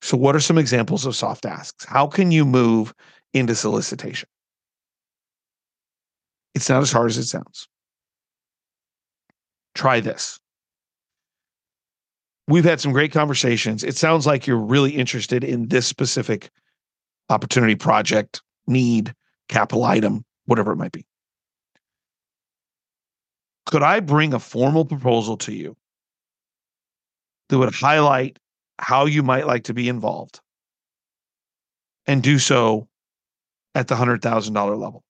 So, 0.00 0.16
what 0.16 0.34
are 0.34 0.40
some 0.40 0.58
examples 0.58 1.06
of 1.06 1.14
soft 1.14 1.46
asks? 1.46 1.84
How 1.84 2.08
can 2.08 2.32
you 2.32 2.44
move 2.44 2.92
into 3.32 3.54
solicitation? 3.54 4.28
It's 6.54 6.68
not 6.68 6.82
as 6.82 6.90
hard 6.90 7.10
as 7.10 7.18
it 7.18 7.26
sounds. 7.26 7.68
Try 9.74 10.00
this. 10.00 10.40
We've 12.48 12.64
had 12.64 12.80
some 12.80 12.92
great 12.92 13.12
conversations. 13.12 13.84
It 13.84 13.96
sounds 13.96 14.26
like 14.26 14.46
you're 14.46 14.56
really 14.58 14.90
interested 14.90 15.44
in 15.44 15.68
this 15.68 15.86
specific 15.86 16.50
opportunity, 17.30 17.76
project, 17.76 18.42
need, 18.66 19.14
capital 19.52 19.84
item, 19.84 20.24
whatever 20.46 20.72
it 20.72 20.76
might 20.76 20.92
be. 20.92 21.04
Could 23.66 23.82
I 23.82 24.00
bring 24.00 24.32
a 24.32 24.40
formal 24.40 24.86
proposal 24.86 25.36
to 25.38 25.52
you 25.52 25.76
that 27.48 27.58
would 27.58 27.74
highlight 27.74 28.38
how 28.78 29.04
you 29.04 29.22
might 29.22 29.46
like 29.46 29.64
to 29.64 29.74
be 29.74 29.88
involved 29.88 30.40
and 32.06 32.22
do 32.22 32.38
so 32.38 32.88
at 33.74 33.88
the 33.88 33.94
$100,000 33.94 34.78
level? 34.78 35.04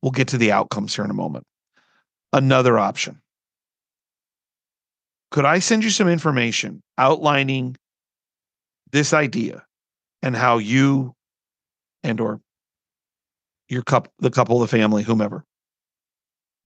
We'll 0.00 0.12
get 0.12 0.28
to 0.28 0.38
the 0.38 0.52
outcomes 0.52 0.94
here 0.94 1.04
in 1.04 1.10
a 1.10 1.14
moment. 1.14 1.44
Another 2.32 2.78
option. 2.78 3.20
Could 5.32 5.44
I 5.44 5.58
send 5.58 5.82
you 5.82 5.90
some 5.90 6.08
information 6.08 6.82
outlining 6.98 7.76
this 8.92 9.12
idea 9.12 9.64
and 10.24 10.34
how 10.34 10.56
you 10.56 11.14
and 12.02 12.18
or 12.18 12.40
your 13.68 13.82
couple 13.82 14.10
the 14.18 14.30
couple 14.30 14.58
the 14.58 14.66
family 14.66 15.02
whomever 15.02 15.44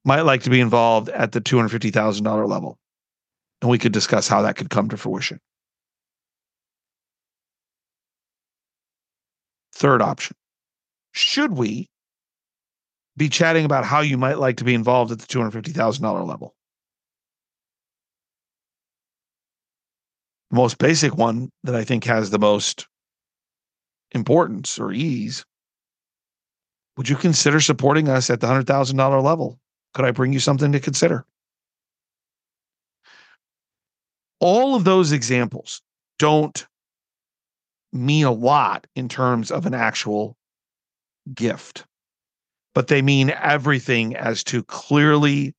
might 0.05 0.23
like 0.23 0.43
to 0.45 0.51
be 0.51 0.61
involved 0.61 1.09
at 1.09 1.33
the 1.33 1.41
$250,000 1.41 2.49
level 2.49 2.79
and 3.61 3.71
we 3.71 3.79
could 3.79 3.93
discuss 3.93 4.29
how 4.29 4.43
that 4.43 4.55
could 4.55 4.71
come 4.71 4.89
to 4.89 4.97
fruition. 4.97 5.41
Third 9.73 10.01
option. 10.01 10.37
Should 11.13 11.53
we 11.53 11.89
be 13.17 13.29
chatting 13.29 13.65
about 13.65 13.85
how 13.85 14.01
you 14.01 14.17
might 14.17 14.39
like 14.39 14.59
to 14.59 14.65
be 14.65 14.75
involved 14.75 15.11
at 15.11 15.19
the 15.19 15.27
$250,000 15.27 16.27
level. 16.27 16.55
The 20.51 20.57
most 20.57 20.79
basic 20.79 21.17
one 21.17 21.51
that 21.65 21.75
I 21.75 21.83
think 21.83 22.05
has 22.05 22.31
the 22.31 22.39
most 22.39 22.87
importance 24.13 24.79
or 24.79 24.93
ease. 24.93 25.45
Would 26.97 27.09
you 27.09 27.17
consider 27.17 27.61
supporting 27.61 28.09
us 28.09 28.31
at 28.31 28.41
the 28.41 28.47
$100,000 28.47 29.23
level? 29.23 29.59
Could 29.95 30.05
I 30.05 30.11
bring 30.11 30.33
you 30.33 30.41
something 30.41 30.73
to 30.73 30.81
consider? 30.81 31.25
All 34.41 34.75
of 34.75 34.85
those 34.85 35.13
examples 35.13 35.83
don't 36.19 36.67
mean 37.93 38.25
a 38.25 38.33
lot 38.33 38.87
in 38.95 39.09
terms 39.09 39.51
of 39.51 39.67
an 39.67 39.75
actual 39.75 40.37
gift 41.35 41.85
but 42.79 42.87
they 42.87 43.03
mean 43.03 43.31
everything 43.31 44.15
as 44.15 44.45
to 44.45 44.63
clearly 44.63 45.53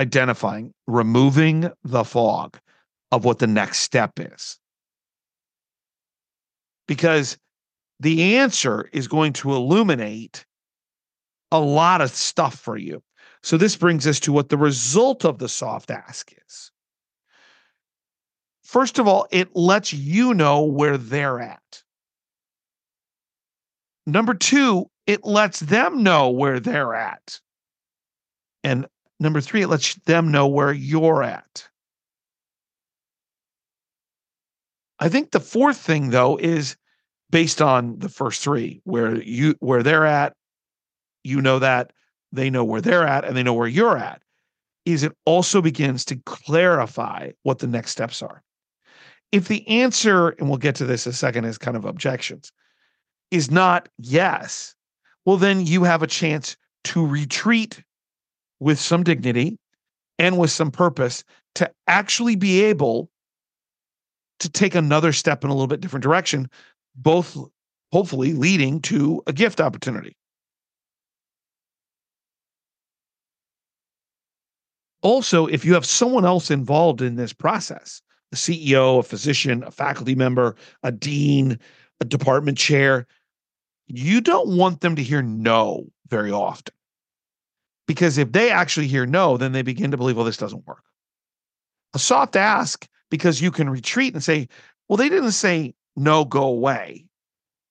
identifying, 0.00 0.74
removing 0.88 1.70
the 1.84 2.02
fog 2.02 2.58
of 3.12 3.24
what 3.24 3.38
the 3.38 3.46
next 3.46 3.78
step 3.78 4.14
is. 4.18 4.58
Because 6.88 7.38
the 8.00 8.36
answer 8.36 8.88
is 8.92 9.08
going 9.08 9.32
to 9.34 9.54
illuminate 9.54 10.44
a 11.50 11.60
lot 11.60 12.00
of 12.00 12.10
stuff 12.10 12.58
for 12.58 12.76
you. 12.76 13.02
So, 13.42 13.56
this 13.56 13.76
brings 13.76 14.06
us 14.06 14.20
to 14.20 14.32
what 14.32 14.48
the 14.48 14.56
result 14.56 15.24
of 15.24 15.38
the 15.38 15.48
soft 15.48 15.90
ask 15.90 16.32
is. 16.46 16.72
First 18.62 18.98
of 18.98 19.06
all, 19.06 19.26
it 19.30 19.54
lets 19.54 19.92
you 19.92 20.34
know 20.34 20.64
where 20.64 20.96
they're 20.96 21.40
at. 21.40 21.82
Number 24.06 24.34
two, 24.34 24.86
it 25.06 25.24
lets 25.24 25.60
them 25.60 26.02
know 26.02 26.30
where 26.30 26.60
they're 26.60 26.94
at. 26.94 27.40
And 28.62 28.86
number 29.20 29.40
three, 29.40 29.62
it 29.62 29.68
lets 29.68 29.94
them 30.06 30.32
know 30.32 30.46
where 30.46 30.72
you're 30.72 31.22
at. 31.22 31.68
I 34.98 35.08
think 35.08 35.30
the 35.30 35.40
fourth 35.40 35.76
thing 35.76 36.10
though 36.10 36.38
is 36.38 36.76
based 37.34 37.60
on 37.60 37.98
the 37.98 38.08
first 38.08 38.42
three, 38.42 38.80
where 38.84 39.20
you 39.20 39.56
where 39.58 39.82
they're 39.82 40.06
at, 40.06 40.34
you 41.24 41.40
know 41.40 41.58
that, 41.58 41.92
they 42.30 42.48
know 42.48 42.62
where 42.62 42.80
they're 42.80 43.04
at, 43.04 43.24
and 43.24 43.36
they 43.36 43.42
know 43.42 43.52
where 43.52 43.66
you're 43.66 43.98
at, 43.98 44.22
is 44.84 45.02
it 45.02 45.10
also 45.26 45.60
begins 45.60 46.04
to 46.04 46.14
clarify 46.26 47.32
what 47.42 47.58
the 47.58 47.66
next 47.66 47.90
steps 47.90 48.22
are. 48.22 48.40
If 49.32 49.48
the 49.48 49.66
answer, 49.66 50.28
and 50.38 50.48
we'll 50.48 50.58
get 50.58 50.76
to 50.76 50.84
this 50.84 51.08
a 51.08 51.12
second 51.12 51.44
is 51.44 51.58
kind 51.58 51.76
of 51.76 51.84
objections, 51.84 52.52
is 53.32 53.50
not 53.50 53.88
yes, 53.98 54.76
well, 55.26 55.36
then 55.36 55.66
you 55.66 55.82
have 55.82 56.04
a 56.04 56.06
chance 56.06 56.56
to 56.84 57.04
retreat 57.04 57.82
with 58.60 58.78
some 58.78 59.02
dignity 59.02 59.58
and 60.20 60.38
with 60.38 60.52
some 60.52 60.70
purpose 60.70 61.24
to 61.56 61.68
actually 61.88 62.36
be 62.36 62.62
able 62.62 63.10
to 64.38 64.48
take 64.48 64.76
another 64.76 65.12
step 65.12 65.42
in 65.42 65.50
a 65.50 65.52
little 65.52 65.66
bit 65.66 65.80
different 65.80 66.04
direction, 66.04 66.48
both 66.94 67.36
hopefully 67.92 68.32
leading 68.32 68.80
to 68.80 69.22
a 69.26 69.32
gift 69.32 69.60
opportunity. 69.60 70.16
Also, 75.02 75.46
if 75.46 75.64
you 75.64 75.74
have 75.74 75.84
someone 75.84 76.24
else 76.24 76.50
involved 76.50 77.02
in 77.02 77.16
this 77.16 77.32
process, 77.32 78.00
a 78.32 78.36
CEO, 78.36 79.00
a 79.00 79.02
physician, 79.02 79.62
a 79.62 79.70
faculty 79.70 80.14
member, 80.14 80.56
a 80.82 80.90
dean, 80.90 81.58
a 82.00 82.04
department 82.04 82.56
chair, 82.56 83.06
you 83.86 84.20
don't 84.20 84.56
want 84.56 84.80
them 84.80 84.96
to 84.96 85.02
hear 85.02 85.22
no 85.22 85.84
very 86.08 86.32
often. 86.32 86.74
Because 87.86 88.16
if 88.16 88.32
they 88.32 88.50
actually 88.50 88.86
hear 88.86 89.04
no, 89.04 89.36
then 89.36 89.52
they 89.52 89.62
begin 89.62 89.90
to 89.90 89.96
believe, 89.96 90.16
well, 90.16 90.24
this 90.24 90.38
doesn't 90.38 90.66
work. 90.66 90.84
A 91.92 91.98
soft 91.98 92.34
ask, 92.34 92.88
because 93.10 93.42
you 93.42 93.50
can 93.50 93.68
retreat 93.68 94.14
and 94.14 94.24
say, 94.24 94.48
well, 94.88 94.96
they 94.96 95.10
didn't 95.10 95.32
say 95.32 95.74
no, 95.96 96.24
go 96.24 96.44
away, 96.44 97.06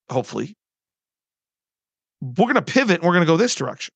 hopefully. 0.09 0.55
We're 2.21 2.45
going 2.45 2.55
to 2.55 2.61
pivot 2.61 2.97
and 2.97 3.03
we're 3.03 3.13
going 3.13 3.25
to 3.25 3.31
go 3.31 3.37
this 3.37 3.55
direction. 3.55 3.93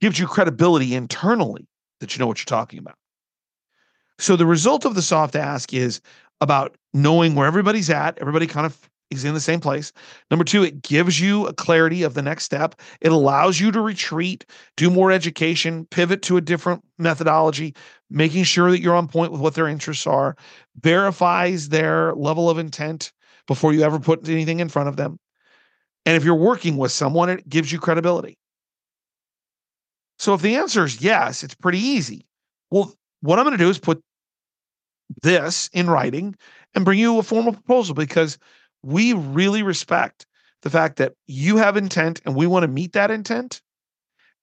Gives 0.00 0.18
you 0.18 0.26
credibility 0.26 0.94
internally 0.94 1.66
that 2.00 2.14
you 2.14 2.20
know 2.20 2.26
what 2.26 2.38
you're 2.38 2.46
talking 2.46 2.78
about. 2.78 2.96
So 4.18 4.36
the 4.36 4.46
result 4.46 4.84
of 4.84 4.94
the 4.94 5.02
soft 5.02 5.36
ask 5.36 5.72
is 5.72 6.00
about 6.40 6.76
knowing 6.92 7.34
where 7.34 7.46
everybody's 7.46 7.90
at. 7.90 8.18
Everybody 8.18 8.46
kind 8.46 8.66
of 8.66 8.90
is 9.16 9.24
in 9.24 9.34
the 9.34 9.40
same 9.40 9.60
place. 9.60 9.92
Number 10.30 10.44
two, 10.44 10.62
it 10.62 10.82
gives 10.82 11.20
you 11.20 11.46
a 11.46 11.52
clarity 11.52 12.02
of 12.02 12.14
the 12.14 12.22
next 12.22 12.44
step. 12.44 12.80
It 13.00 13.12
allows 13.12 13.60
you 13.60 13.70
to 13.72 13.80
retreat, 13.80 14.44
do 14.76 14.90
more 14.90 15.12
education, 15.12 15.86
pivot 15.86 16.22
to 16.22 16.36
a 16.36 16.40
different 16.40 16.84
methodology, 16.98 17.74
making 18.10 18.44
sure 18.44 18.70
that 18.70 18.80
you're 18.80 18.94
on 18.96 19.08
point 19.08 19.32
with 19.32 19.40
what 19.40 19.54
their 19.54 19.68
interests 19.68 20.06
are, 20.06 20.36
verifies 20.80 21.68
their 21.68 22.14
level 22.14 22.48
of 22.50 22.58
intent 22.58 23.12
before 23.46 23.72
you 23.72 23.82
ever 23.82 23.98
put 23.98 24.28
anything 24.28 24.60
in 24.60 24.68
front 24.68 24.88
of 24.88 24.96
them. 24.96 25.18
And 26.06 26.16
if 26.16 26.24
you're 26.24 26.34
working 26.34 26.76
with 26.76 26.92
someone, 26.92 27.30
it 27.30 27.48
gives 27.48 27.72
you 27.72 27.78
credibility. 27.78 28.38
So 30.18 30.34
if 30.34 30.42
the 30.42 30.56
answer 30.56 30.84
is 30.84 31.00
yes, 31.00 31.42
it's 31.42 31.54
pretty 31.54 31.78
easy. 31.78 32.26
Well, 32.70 32.94
what 33.20 33.38
I'm 33.38 33.44
going 33.44 33.56
to 33.56 33.64
do 33.64 33.70
is 33.70 33.78
put 33.78 34.00
this 35.22 35.68
in 35.72 35.88
writing 35.88 36.34
and 36.74 36.84
bring 36.84 36.98
you 36.98 37.18
a 37.18 37.22
formal 37.22 37.52
proposal 37.52 37.94
because 37.94 38.38
we 38.84 39.12
really 39.12 39.62
respect 39.62 40.26
the 40.62 40.70
fact 40.70 40.96
that 40.96 41.14
you 41.26 41.56
have 41.56 41.76
intent 41.76 42.20
and 42.24 42.34
we 42.34 42.46
want 42.46 42.62
to 42.62 42.68
meet 42.68 42.92
that 42.92 43.10
intent 43.10 43.60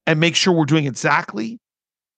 and 0.07 0.19
make 0.19 0.35
sure 0.35 0.53
we're 0.53 0.65
doing 0.65 0.85
exactly 0.85 1.59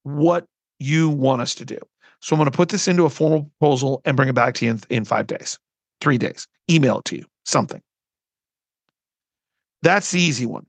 what 0.03 0.45
you 0.79 1.09
want 1.09 1.41
us 1.41 1.55
to 1.55 1.65
do. 1.65 1.77
So 2.21 2.35
I'm 2.35 2.39
going 2.39 2.49
to 2.49 2.55
put 2.55 2.69
this 2.69 2.87
into 2.87 3.05
a 3.05 3.09
formal 3.09 3.51
proposal 3.59 4.01
and 4.05 4.15
bring 4.15 4.29
it 4.29 4.35
back 4.35 4.53
to 4.55 4.65
you 4.65 4.71
in, 4.71 4.81
in 4.89 5.05
five 5.05 5.27
days, 5.27 5.59
three 5.99 6.17
days, 6.17 6.47
email 6.69 6.99
it 6.99 7.05
to 7.05 7.17
you, 7.17 7.25
something. 7.45 7.81
That's 9.81 10.11
the 10.11 10.21
easy 10.21 10.45
one. 10.45 10.65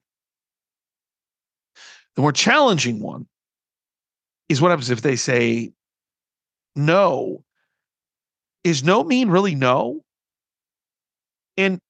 The 2.16 2.22
more 2.22 2.32
challenging 2.32 3.00
one 3.00 3.26
is 4.48 4.60
what 4.60 4.70
happens 4.70 4.90
if 4.90 5.02
they 5.02 5.16
say 5.16 5.72
no. 6.74 7.44
Is 8.64 8.82
no 8.82 9.04
mean 9.04 9.28
really 9.28 9.54
no? 9.54 10.03
And 11.56 11.80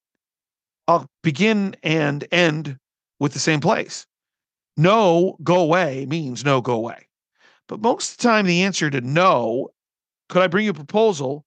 I'll 0.87 1.07
begin 1.23 1.77
and 1.83 2.27
end 2.31 2.79
with 3.19 3.33
the 3.33 3.39
same 3.39 3.61
place. 3.61 4.07
No, 4.77 5.37
go 5.43 5.61
away 5.61 6.07
means 6.07 6.45
no, 6.45 6.61
go 6.61 6.75
away. 6.75 7.09
But 7.69 7.81
most 7.81 8.13
of 8.13 8.17
the 8.19 8.23
time, 8.25 8.47
the 8.47 8.63
answer 8.63 8.91
to 8.91 9.01
no, 9.01 9.71
could 10.29 10.43
I 10.43 10.49
bring 10.49 10.65
you 10.65 10.73
a 10.73 10.75
proposal, 10.75 11.45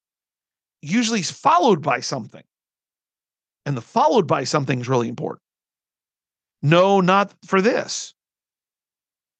usually 0.82 1.20
is 1.20 1.32
followed 1.32 1.82
by 1.82 2.00
something. 2.00 2.44
And 3.66 3.76
the 3.76 3.82
followed 3.82 4.28
by 4.28 4.46
something 4.46 4.80
is 4.80 4.88
really 4.88 5.10
important. 5.10 5.42
No, 6.62 7.02
not 7.02 7.34
for 7.46 7.62
this. 7.62 8.14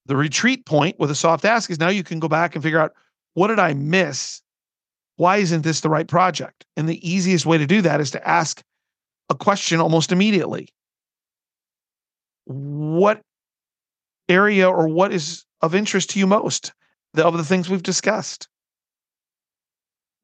The 0.06 0.16
retreat 0.16 0.66
point 0.66 1.00
with 1.00 1.12
a 1.12 1.16
soft 1.16 1.46
ask 1.46 1.70
is 1.70 1.80
now 1.80 1.90
you 1.90 2.04
can 2.04 2.20
go 2.20 2.28
back 2.28 2.56
and 2.56 2.64
figure 2.64 2.80
out 2.80 2.94
what 3.34 3.48
did 3.48 3.60
I 3.60 3.74
miss? 3.74 4.42
Why 5.16 5.38
isn't 5.38 5.62
this 5.62 5.82
the 5.82 5.90
right 5.90 6.08
project? 6.08 6.66
And 6.76 6.88
the 6.88 7.08
easiest 7.08 7.46
way 7.46 7.58
to 7.58 7.68
do 7.68 7.82
that 7.82 8.00
is 8.00 8.12
to 8.12 8.28
ask 8.28 8.64
a 9.30 9.36
question 9.36 9.80
almost 9.80 10.12
immediately. 10.12 10.70
What 12.46 13.22
area 14.30 14.70
or 14.70 14.88
what 14.88 15.12
is 15.12 15.46
of 15.62 15.76
interest 15.76 16.12
to 16.12 16.20
you 16.20 16.28
most 16.28 16.74
of 17.16 17.38
the 17.38 17.44
things 17.44 17.70
we've 17.70 17.84
discussed? 17.84 18.48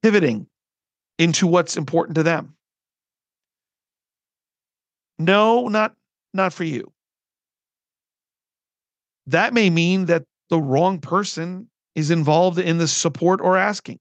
Pivoting 0.02 0.48
into 1.18 1.48
what's 1.48 1.78
important 1.78 2.16
to 2.16 2.24
them. 2.24 2.56
No, 5.20 5.68
not 5.68 5.94
not 6.34 6.54
for 6.54 6.64
you 6.64 6.94
that 9.28 9.54
may 9.54 9.70
mean 9.70 10.06
that 10.06 10.24
the 10.50 10.60
wrong 10.60 11.00
person 11.00 11.70
is 11.96 12.12
involved 12.12 12.60
in 12.60 12.78
the 12.78 12.88
support 12.88 13.40
or 13.42 13.58
asking. 13.58 14.00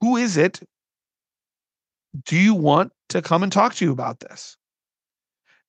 Who 0.00 0.16
is 0.16 0.36
it? 0.36 0.60
Do 2.22 2.36
you 2.36 2.54
want 2.54 2.92
to 3.08 3.22
come 3.22 3.42
and 3.42 3.52
talk 3.52 3.74
to 3.74 3.84
you 3.84 3.92
about 3.92 4.20
this? 4.20 4.56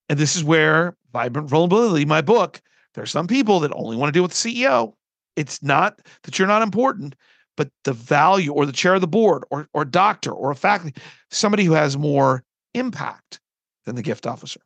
And 0.08 0.18
this 0.18 0.36
is 0.36 0.44
where 0.44 0.96
Vibrant 1.12 1.48
Vulnerability, 1.48 2.04
my 2.04 2.20
book, 2.20 2.60
there 2.94 3.02
are 3.02 3.06
some 3.06 3.26
people 3.26 3.60
that 3.60 3.72
only 3.74 3.96
want 3.96 4.08
to 4.08 4.12
deal 4.12 4.22
with 4.22 4.32
the 4.32 4.64
CEO. 4.64 4.94
It's 5.34 5.62
not 5.62 6.00
that 6.22 6.38
you're 6.38 6.48
not 6.48 6.62
important, 6.62 7.16
but 7.56 7.70
the 7.84 7.92
value 7.92 8.52
or 8.52 8.64
the 8.64 8.72
chair 8.72 8.94
of 8.94 9.00
the 9.00 9.08
board 9.08 9.44
or, 9.50 9.68
or 9.74 9.84
doctor 9.84 10.30
or 10.30 10.50
a 10.50 10.56
faculty, 10.56 10.94
somebody 11.30 11.64
who 11.64 11.72
has 11.72 11.96
more 11.96 12.44
impact 12.74 13.40
than 13.84 13.96
the 13.96 14.02
gift 14.02 14.26
officer. 14.26 14.60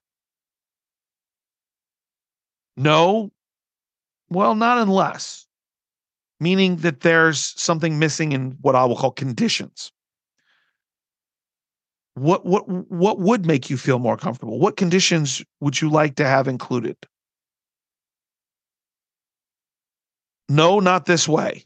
No. 2.77 3.31
Well, 4.29 4.55
not 4.55 4.79
unless, 4.79 5.47
meaning 6.39 6.77
that 6.77 7.01
there's 7.01 7.53
something 7.61 7.99
missing 7.99 8.33
in 8.33 8.57
what 8.61 8.77
I 8.77 8.85
will 8.85 8.97
call 8.97 9.11
conditions. 9.11 9.93
What 12.15 12.45
what 12.45 12.69
what 12.69 13.19
would 13.19 13.47
make 13.47 13.71
you 13.71 13.77
feel 13.77 13.99
more 13.99 14.17
comfortable? 14.17 14.59
What 14.59 14.77
conditions 14.77 15.43
would 15.61 15.81
you 15.81 15.89
like 15.89 16.17
to 16.17 16.27
have 16.27 16.49
included? 16.49 16.97
No, 20.49 20.81
not 20.81 21.07
this 21.07 21.29
way. 21.29 21.65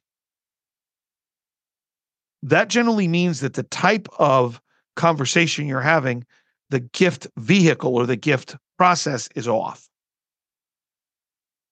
That 2.43 2.69
generally 2.69 3.09
means 3.09 3.41
that 3.41 3.55
the 3.55 3.63
type 3.63 4.07
of 4.19 4.61
conversation 4.97 5.67
you're 5.67 5.81
having, 5.81 6.27
the 6.69 6.81
gift 6.81 7.27
vehicle 7.39 7.97
or 7.97 8.05
the 8.05 8.17
gift 8.17 8.57
process 8.77 9.29
is 9.35 9.49
off. 9.49 9.89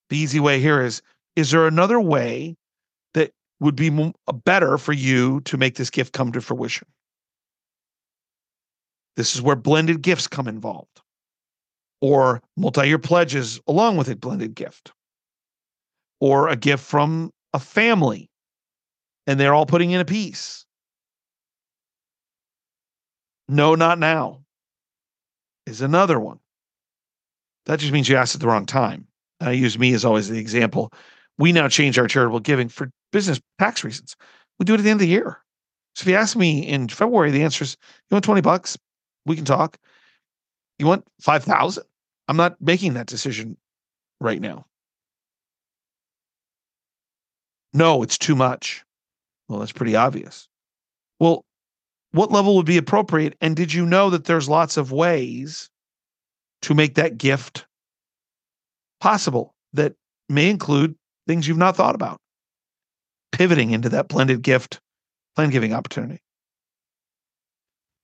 The 0.09 0.17
easy 0.17 0.41
way 0.41 0.61
here 0.61 0.81
is 0.81 1.03
is 1.37 1.51
there 1.51 1.67
another 1.67 2.01
way 2.01 2.57
that 3.15 3.33
would 3.61 3.77
be 3.77 4.13
better 4.45 4.79
for 4.79 4.93
you 4.93 5.41
to 5.43 5.57
make 5.57 5.77
this 5.77 5.91
gift 5.91 6.13
come 6.13 6.33
to 6.33 6.41
fruition? 6.41 6.89
This 9.17 9.35
is 9.35 9.43
where 9.43 9.57
blended 9.57 10.03
gifts 10.03 10.27
come 10.27 10.49
involved, 10.49 11.01
or 12.01 12.43
multi 12.57 12.87
year 12.87 12.99
pledges 12.99 13.61
along 13.67 13.97
with 13.97 14.09
a 14.09 14.17
blended 14.17 14.55
gift, 14.55 14.93
or 16.21 16.49
a 16.49 16.57
gift 16.57 16.85
from 16.85 17.31
a 17.53 17.59
family 17.59 18.31
and 19.27 19.39
they're 19.39 19.55
all 19.55 19.67
putting 19.67 19.91
in 19.91 20.01
a 20.01 20.05
piece. 20.05 20.67
No, 23.49 23.75
not 23.75 23.99
now 23.99 24.43
is 25.67 25.81
another 25.81 26.19
one. 26.19 26.39
That 27.67 27.79
just 27.79 27.93
means 27.93 28.09
you 28.09 28.17
asked 28.17 28.35
at 28.35 28.41
the 28.41 28.49
wrong 28.49 28.67
time. 28.67 29.07
I 29.41 29.53
use 29.53 29.79
me 29.79 29.93
as 29.95 30.05
always 30.05 30.29
the 30.29 30.39
example. 30.39 30.93
We 31.39 31.53
now 31.53 31.69
change 31.69 31.99
our 31.99 32.09
charitable 32.09 32.41
giving 32.41 32.69
for 32.69 32.91
business 33.13 33.41
tax 33.59 33.85
reasons. 33.85 34.17
We 34.59 34.65
do 34.65 34.75
it 34.75 34.81
at 34.81 34.85
the 34.85 34.91
end 34.91 35.01
of 35.01 35.07
the 35.07 35.13
year. 35.13 35.39
So 35.95 36.05
if 36.05 36.09
you 36.09 36.17
ask 36.17 36.37
me 36.37 36.67
in 36.67 36.89
February, 36.89 37.31
the 37.31 37.43
answer 37.43 37.65
is 37.65 37.77
you 38.11 38.15
want 38.15 38.25
20 38.25 38.41
bucks? 38.41 38.79
We 39.27 39.37
can 39.37 39.45
talk. 39.45 39.79
You 40.79 40.87
want 40.87 41.07
5,000? 41.21 41.85
I'm 42.29 42.37
not 42.37 42.61
making 42.61 42.95
that 42.95 43.07
decision 43.07 43.57
right 44.21 44.41
now. 44.41 44.67
No, 47.73 48.03
it's 48.03 48.19
too 48.19 48.35
much. 48.35 48.85
Well, 49.49 49.59
that's 49.59 49.73
pretty 49.73 49.97
obvious. 49.97 50.49
Well, 51.21 51.45
what 52.13 52.31
level 52.31 52.57
would 52.57 52.67
be 52.67 52.77
appropriate? 52.77 53.37
And 53.41 53.57
did 53.57 53.73
you 53.73 53.87
know 53.87 54.11
that 54.11 54.25
there's 54.25 54.49
lots 54.49 54.77
of 54.77 54.93
ways 54.93 55.71
to 56.63 56.75
make 56.75 56.95
that 56.95 57.19
gift 57.19 57.67
possible 59.01 59.55
that 59.73 59.95
may 60.29 60.49
include 60.49 60.95
things 61.27 61.47
you've 61.47 61.59
not 61.59 61.77
thought 61.77 61.95
about. 61.95 62.19
Pivoting 63.33 63.71
into 63.71 63.89
that 63.89 64.09
blended 64.09 64.43
gift, 64.43 64.81
plan 65.35 65.51
giving 65.51 65.73
opportunity. 65.73 66.21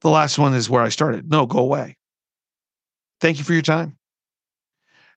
The 0.01 0.11
last 0.11 0.39
one 0.39 0.55
is 0.55 0.71
where 0.71 0.83
I 0.83 0.89
started. 0.91 1.31
No, 1.31 1.47
go 1.47 1.59
away. 1.59 1.97
Thank 3.21 3.39
you 3.39 3.45
for 3.45 3.53
your 3.53 3.63
time. 3.63 3.97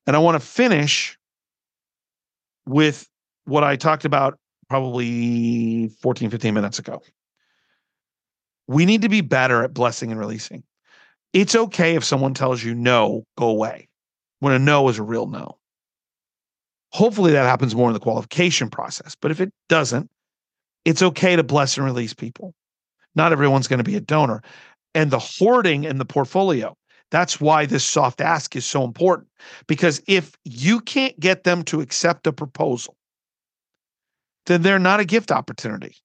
And 0.07 0.15
I 0.15 0.19
want 0.19 0.41
to 0.41 0.45
finish 0.45 1.17
with 2.65 3.07
what 3.45 3.63
I 3.63 3.75
talked 3.75 4.05
about 4.05 4.39
probably 4.69 5.89
14, 6.01 6.29
15 6.29 6.53
minutes 6.53 6.79
ago. 6.79 7.01
We 8.67 8.85
need 8.85 9.01
to 9.01 9.09
be 9.09 9.21
better 9.21 9.63
at 9.63 9.73
blessing 9.73 10.11
and 10.11 10.19
releasing. 10.19 10.63
It's 11.33 11.55
okay 11.55 11.95
if 11.95 12.03
someone 12.03 12.33
tells 12.33 12.63
you 12.63 12.73
no, 12.73 13.25
go 13.37 13.47
away, 13.47 13.89
when 14.39 14.53
a 14.53 14.59
no 14.59 14.87
is 14.89 14.97
a 14.97 15.03
real 15.03 15.27
no. 15.27 15.57
Hopefully 16.91 17.31
that 17.31 17.43
happens 17.43 17.75
more 17.75 17.89
in 17.89 17.93
the 17.93 17.99
qualification 17.99 18.69
process. 18.69 19.15
But 19.19 19.31
if 19.31 19.39
it 19.39 19.53
doesn't, 19.69 20.09
it's 20.83 21.01
okay 21.01 21.35
to 21.35 21.43
bless 21.43 21.77
and 21.77 21.85
release 21.85 22.13
people. 22.13 22.53
Not 23.15 23.31
everyone's 23.31 23.67
going 23.67 23.79
to 23.79 23.83
be 23.83 23.95
a 23.95 24.01
donor. 24.01 24.41
And 24.93 25.11
the 25.11 25.19
hoarding 25.19 25.85
in 25.85 25.97
the 25.97 26.05
portfolio, 26.05 26.75
that's 27.11 27.39
why 27.39 27.65
this 27.65 27.83
soft 27.83 28.21
ask 28.21 28.55
is 28.55 28.65
so 28.65 28.83
important. 28.83 29.27
Because 29.67 30.01
if 30.07 30.35
you 30.43 30.79
can't 30.81 31.17
get 31.19 31.43
them 31.43 31.63
to 31.63 31.81
accept 31.81 32.27
a 32.27 32.33
proposal, 32.33 32.95
then 34.45 34.61
they're 34.61 34.79
not 34.79 34.99
a 34.99 35.05
gift 35.05 35.31
opportunity. 35.31 35.95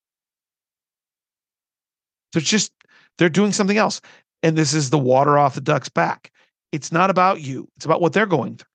They're 2.33 2.43
just, 2.43 2.73
they're 3.19 3.29
doing 3.29 3.53
something 3.53 3.79
else. 3.79 4.01
And 4.43 4.57
this 4.59 4.75
is 4.75 4.91
the 4.91 4.99
water 4.99 5.39
off 5.39 5.55
the 5.55 5.61
duck's 5.61 5.89
back. 5.89 6.31
It's 6.73 6.93
not 6.93 7.11
about 7.11 7.41
you, 7.41 7.69
it's 7.77 7.87
about 7.87 8.01
what 8.01 8.13
they're 8.13 8.27
going 8.27 8.57
through, 8.57 8.69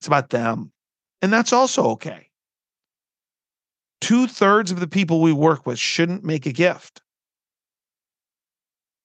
it's 0.00 0.06
about 0.06 0.30
them. 0.30 0.70
And 1.22 1.32
that's 1.32 1.52
also 1.52 1.84
okay. 1.90 2.28
Two 4.00 4.26
thirds 4.26 4.70
of 4.70 4.80
the 4.80 4.86
people 4.86 5.22
we 5.22 5.32
work 5.32 5.66
with 5.66 5.78
shouldn't 5.78 6.22
make 6.22 6.44
a 6.44 6.52
gift. 6.52 7.00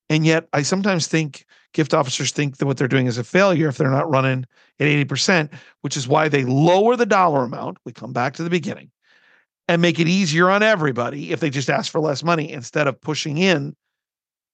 And 0.09 0.25
yet, 0.25 0.47
I 0.53 0.63
sometimes 0.63 1.07
think 1.07 1.45
gift 1.73 1.93
officers 1.93 2.31
think 2.31 2.57
that 2.57 2.65
what 2.65 2.77
they're 2.77 2.87
doing 2.87 3.05
is 3.05 3.17
a 3.17 3.23
failure 3.23 3.67
if 3.67 3.77
they're 3.77 3.91
not 3.91 4.09
running 4.09 4.45
at 4.79 4.87
80%, 4.87 5.51
which 5.81 5.95
is 5.95 6.07
why 6.07 6.27
they 6.27 6.43
lower 6.43 6.95
the 6.95 7.05
dollar 7.05 7.43
amount. 7.43 7.77
We 7.85 7.91
come 7.91 8.11
back 8.11 8.33
to 8.35 8.43
the 8.43 8.49
beginning 8.49 8.89
and 9.67 9.81
make 9.81 9.99
it 9.99 10.07
easier 10.07 10.49
on 10.49 10.63
everybody 10.63 11.31
if 11.31 11.39
they 11.39 11.51
just 11.51 11.69
ask 11.69 11.91
for 11.91 12.01
less 12.01 12.23
money 12.23 12.51
instead 12.51 12.87
of 12.87 12.99
pushing 12.99 13.37
in, 13.37 13.75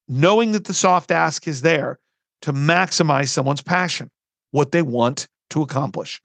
knowing 0.10 0.52
that 0.52 0.66
the 0.66 0.74
soft 0.74 1.10
ask 1.10 1.48
is 1.48 1.62
there 1.62 2.00
to 2.42 2.52
maximize 2.52 3.30
someone's 3.30 3.62
passion, 3.62 4.12
what 4.52 4.72
they 4.72 4.82
want 4.82 5.28
to 5.52 5.62
accomplish. 5.62 6.22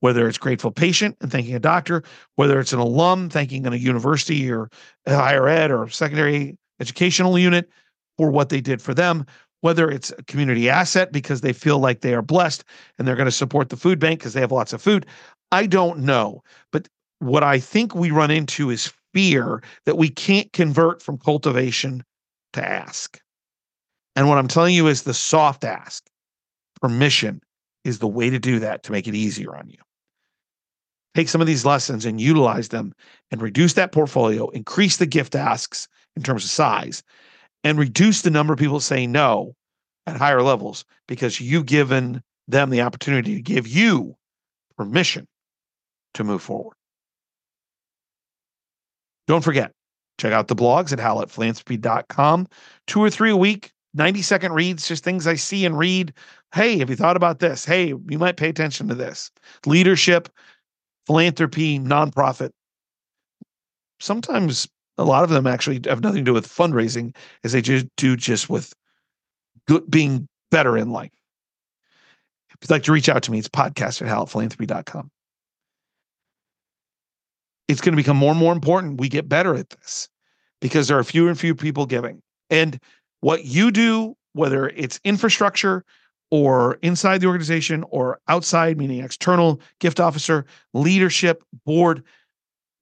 Whether 0.00 0.28
it's 0.28 0.38
grateful 0.38 0.70
patient 0.70 1.16
and 1.20 1.32
thanking 1.32 1.54
a 1.54 1.60
doctor, 1.60 2.02
whether 2.34 2.60
it's 2.60 2.74
an 2.74 2.78
alum 2.78 3.30
thanking 3.30 3.66
a 3.66 3.74
university 3.76 4.52
or 4.52 4.68
higher 5.06 5.48
ed 5.48 5.70
or 5.70 5.88
secondary 5.88 6.58
educational 6.80 7.38
unit 7.38 7.70
for 8.16 8.30
what 8.30 8.48
they 8.48 8.60
did 8.60 8.80
for 8.80 8.94
them, 8.94 9.26
whether 9.60 9.90
it's 9.90 10.12
a 10.18 10.22
community 10.24 10.68
asset 10.68 11.12
because 11.12 11.40
they 11.40 11.52
feel 11.52 11.78
like 11.78 12.00
they 12.00 12.14
are 12.14 12.22
blessed 12.22 12.64
and 12.98 13.06
they're 13.06 13.16
going 13.16 13.26
to 13.26 13.32
support 13.32 13.68
the 13.68 13.76
food 13.76 13.98
bank 13.98 14.20
because 14.20 14.32
they 14.32 14.40
have 14.40 14.52
lots 14.52 14.72
of 14.72 14.82
food. 14.82 15.06
I 15.52 15.66
don't 15.66 16.00
know. 16.00 16.42
But 16.72 16.88
what 17.18 17.42
I 17.42 17.58
think 17.58 17.94
we 17.94 18.10
run 18.10 18.30
into 18.30 18.70
is 18.70 18.92
fear 19.14 19.62
that 19.86 19.96
we 19.96 20.08
can't 20.08 20.52
convert 20.52 21.02
from 21.02 21.18
cultivation 21.18 22.04
to 22.52 22.66
ask. 22.66 23.20
And 24.14 24.28
what 24.28 24.38
I'm 24.38 24.48
telling 24.48 24.74
you 24.74 24.86
is 24.88 25.02
the 25.02 25.14
soft 25.14 25.64
ask, 25.64 26.04
permission 26.80 27.40
is 27.84 27.98
the 27.98 28.08
way 28.08 28.30
to 28.30 28.38
do 28.38 28.58
that 28.58 28.82
to 28.84 28.92
make 28.92 29.06
it 29.06 29.14
easier 29.14 29.54
on 29.56 29.68
you. 29.68 29.78
Take 31.14 31.28
some 31.28 31.40
of 31.40 31.46
these 31.46 31.64
lessons 31.64 32.04
and 32.04 32.20
utilize 32.20 32.68
them 32.68 32.92
and 33.30 33.40
reduce 33.40 33.72
that 33.74 33.92
portfolio, 33.92 34.48
increase 34.50 34.98
the 34.98 35.06
gift 35.06 35.34
asks 35.34 35.88
in 36.14 36.22
terms 36.22 36.44
of 36.44 36.50
size, 36.50 37.02
and 37.64 37.78
reduce 37.78 38.22
the 38.22 38.30
number 38.30 38.52
of 38.52 38.58
people 38.58 38.80
saying 38.80 39.12
no 39.12 39.54
at 40.06 40.16
higher 40.16 40.42
levels 40.42 40.84
because 41.08 41.40
you've 41.40 41.66
given 41.66 42.22
them 42.48 42.70
the 42.70 42.82
opportunity 42.82 43.34
to 43.34 43.42
give 43.42 43.66
you 43.66 44.14
permission 44.76 45.26
to 46.14 46.24
move 46.24 46.42
forward. 46.42 46.76
Don't 49.26 49.42
forget, 49.42 49.72
check 50.18 50.32
out 50.32 50.48
the 50.48 50.54
blogs 50.54 50.92
at 50.92 50.98
hallettphilanthropy.com. 50.98 52.46
Two 52.86 53.02
or 53.02 53.10
three 53.10 53.30
a 53.30 53.36
week, 53.36 53.72
90 53.94 54.22
second 54.22 54.52
reads, 54.52 54.86
just 54.86 55.02
things 55.02 55.26
I 55.26 55.34
see 55.34 55.64
and 55.64 55.76
read. 55.76 56.12
Hey, 56.54 56.78
have 56.78 56.90
you 56.90 56.96
thought 56.96 57.16
about 57.16 57.40
this? 57.40 57.64
Hey, 57.64 57.88
you 57.88 58.18
might 58.18 58.36
pay 58.36 58.48
attention 58.48 58.88
to 58.88 58.94
this. 58.94 59.30
Leadership, 59.64 60.28
philanthropy, 61.06 61.78
nonprofit. 61.78 62.50
Sometimes 63.98 64.68
a 64.98 65.04
lot 65.04 65.24
of 65.24 65.30
them 65.30 65.46
actually 65.46 65.80
have 65.86 66.02
nothing 66.02 66.24
to 66.24 66.30
do 66.30 66.34
with 66.34 66.46
fundraising, 66.46 67.14
as 67.44 67.52
they 67.52 67.62
just 67.62 67.86
do 67.96 68.16
just 68.16 68.48
with 68.48 68.72
good, 69.66 69.88
being 69.90 70.28
better 70.50 70.76
in 70.76 70.90
life. 70.90 71.12
If 72.50 72.56
you'd 72.62 72.70
like 72.70 72.84
to 72.84 72.92
reach 72.92 73.08
out 73.08 73.22
to 73.24 73.30
me, 73.30 73.38
it's 73.38 73.48
podcast 73.48 74.00
at 74.00 74.08
hallettphilanthropy.com 74.08 75.10
it's 77.68 77.80
going 77.80 77.92
to 77.92 77.96
become 77.96 78.16
more 78.16 78.30
and 78.30 78.40
more 78.40 78.52
important 78.52 79.00
we 79.00 79.08
get 79.08 79.28
better 79.28 79.54
at 79.54 79.70
this 79.70 80.08
because 80.60 80.88
there 80.88 80.98
are 80.98 81.04
fewer 81.04 81.28
and 81.28 81.38
fewer 81.38 81.54
people 81.54 81.86
giving. 81.86 82.22
And 82.50 82.78
what 83.20 83.44
you 83.44 83.70
do, 83.70 84.16
whether 84.32 84.68
it's 84.68 85.00
infrastructure 85.04 85.84
or 86.30 86.78
inside 86.82 87.20
the 87.20 87.26
organization 87.26 87.84
or 87.90 88.20
outside, 88.28 88.78
meaning 88.78 89.02
external 89.02 89.60
gift 89.80 90.00
officer, 90.00 90.44
leadership, 90.74 91.42
board, 91.64 92.02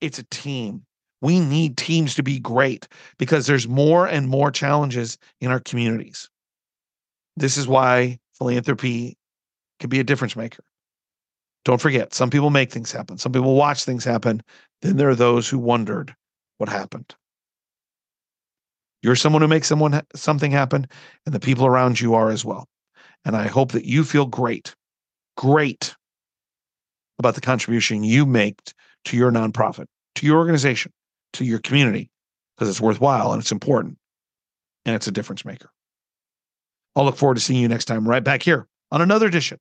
it's 0.00 0.18
a 0.18 0.24
team. 0.24 0.84
We 1.24 1.40
need 1.40 1.78
teams 1.78 2.14
to 2.16 2.22
be 2.22 2.38
great 2.38 2.86
because 3.16 3.46
there's 3.46 3.66
more 3.66 4.06
and 4.06 4.28
more 4.28 4.50
challenges 4.50 5.16
in 5.40 5.50
our 5.50 5.58
communities. 5.58 6.28
This 7.34 7.56
is 7.56 7.66
why 7.66 8.18
philanthropy 8.36 9.16
can 9.80 9.88
be 9.88 10.00
a 10.00 10.04
difference 10.04 10.36
maker. 10.36 10.62
Don't 11.64 11.80
forget, 11.80 12.12
some 12.12 12.28
people 12.28 12.50
make 12.50 12.70
things 12.70 12.92
happen. 12.92 13.16
Some 13.16 13.32
people 13.32 13.54
watch 13.54 13.84
things 13.84 14.04
happen. 14.04 14.42
Then 14.82 14.98
there 14.98 15.08
are 15.08 15.14
those 15.14 15.48
who 15.48 15.58
wondered 15.58 16.14
what 16.58 16.68
happened. 16.68 17.14
You're 19.00 19.16
someone 19.16 19.40
who 19.40 19.48
makes 19.48 19.66
someone 19.66 20.02
something 20.14 20.50
happen, 20.50 20.86
and 21.24 21.34
the 21.34 21.40
people 21.40 21.64
around 21.64 22.02
you 22.02 22.12
are 22.12 22.28
as 22.28 22.44
well. 22.44 22.68
And 23.24 23.34
I 23.34 23.46
hope 23.46 23.72
that 23.72 23.86
you 23.86 24.04
feel 24.04 24.26
great, 24.26 24.74
great 25.38 25.96
about 27.18 27.34
the 27.34 27.40
contribution 27.40 28.04
you 28.04 28.26
make 28.26 28.60
to 29.06 29.16
your 29.16 29.32
nonprofit, 29.32 29.86
to 30.16 30.26
your 30.26 30.36
organization, 30.36 30.92
to 31.34 31.44
your 31.44 31.58
community, 31.58 32.10
because 32.56 32.68
it's 32.68 32.80
worthwhile 32.80 33.32
and 33.32 33.40
it's 33.40 33.52
important 33.52 33.98
and 34.84 34.94
it's 34.94 35.06
a 35.06 35.12
difference 35.12 35.44
maker. 35.44 35.70
I'll 36.96 37.04
look 37.04 37.16
forward 37.16 37.34
to 37.34 37.40
seeing 37.40 37.60
you 37.60 37.68
next 37.68 37.86
time 37.86 38.08
right 38.08 38.22
back 38.22 38.42
here 38.42 38.66
on 38.90 39.02
another 39.02 39.26
edition 39.26 39.58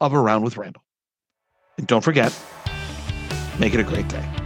of 0.00 0.14
Around 0.14 0.42
with 0.42 0.56
Randall. 0.56 0.84
And 1.78 1.86
don't 1.86 2.02
forget, 2.02 2.32
make 3.58 3.74
it 3.74 3.80
a 3.80 3.84
great 3.84 4.08
day. 4.08 4.43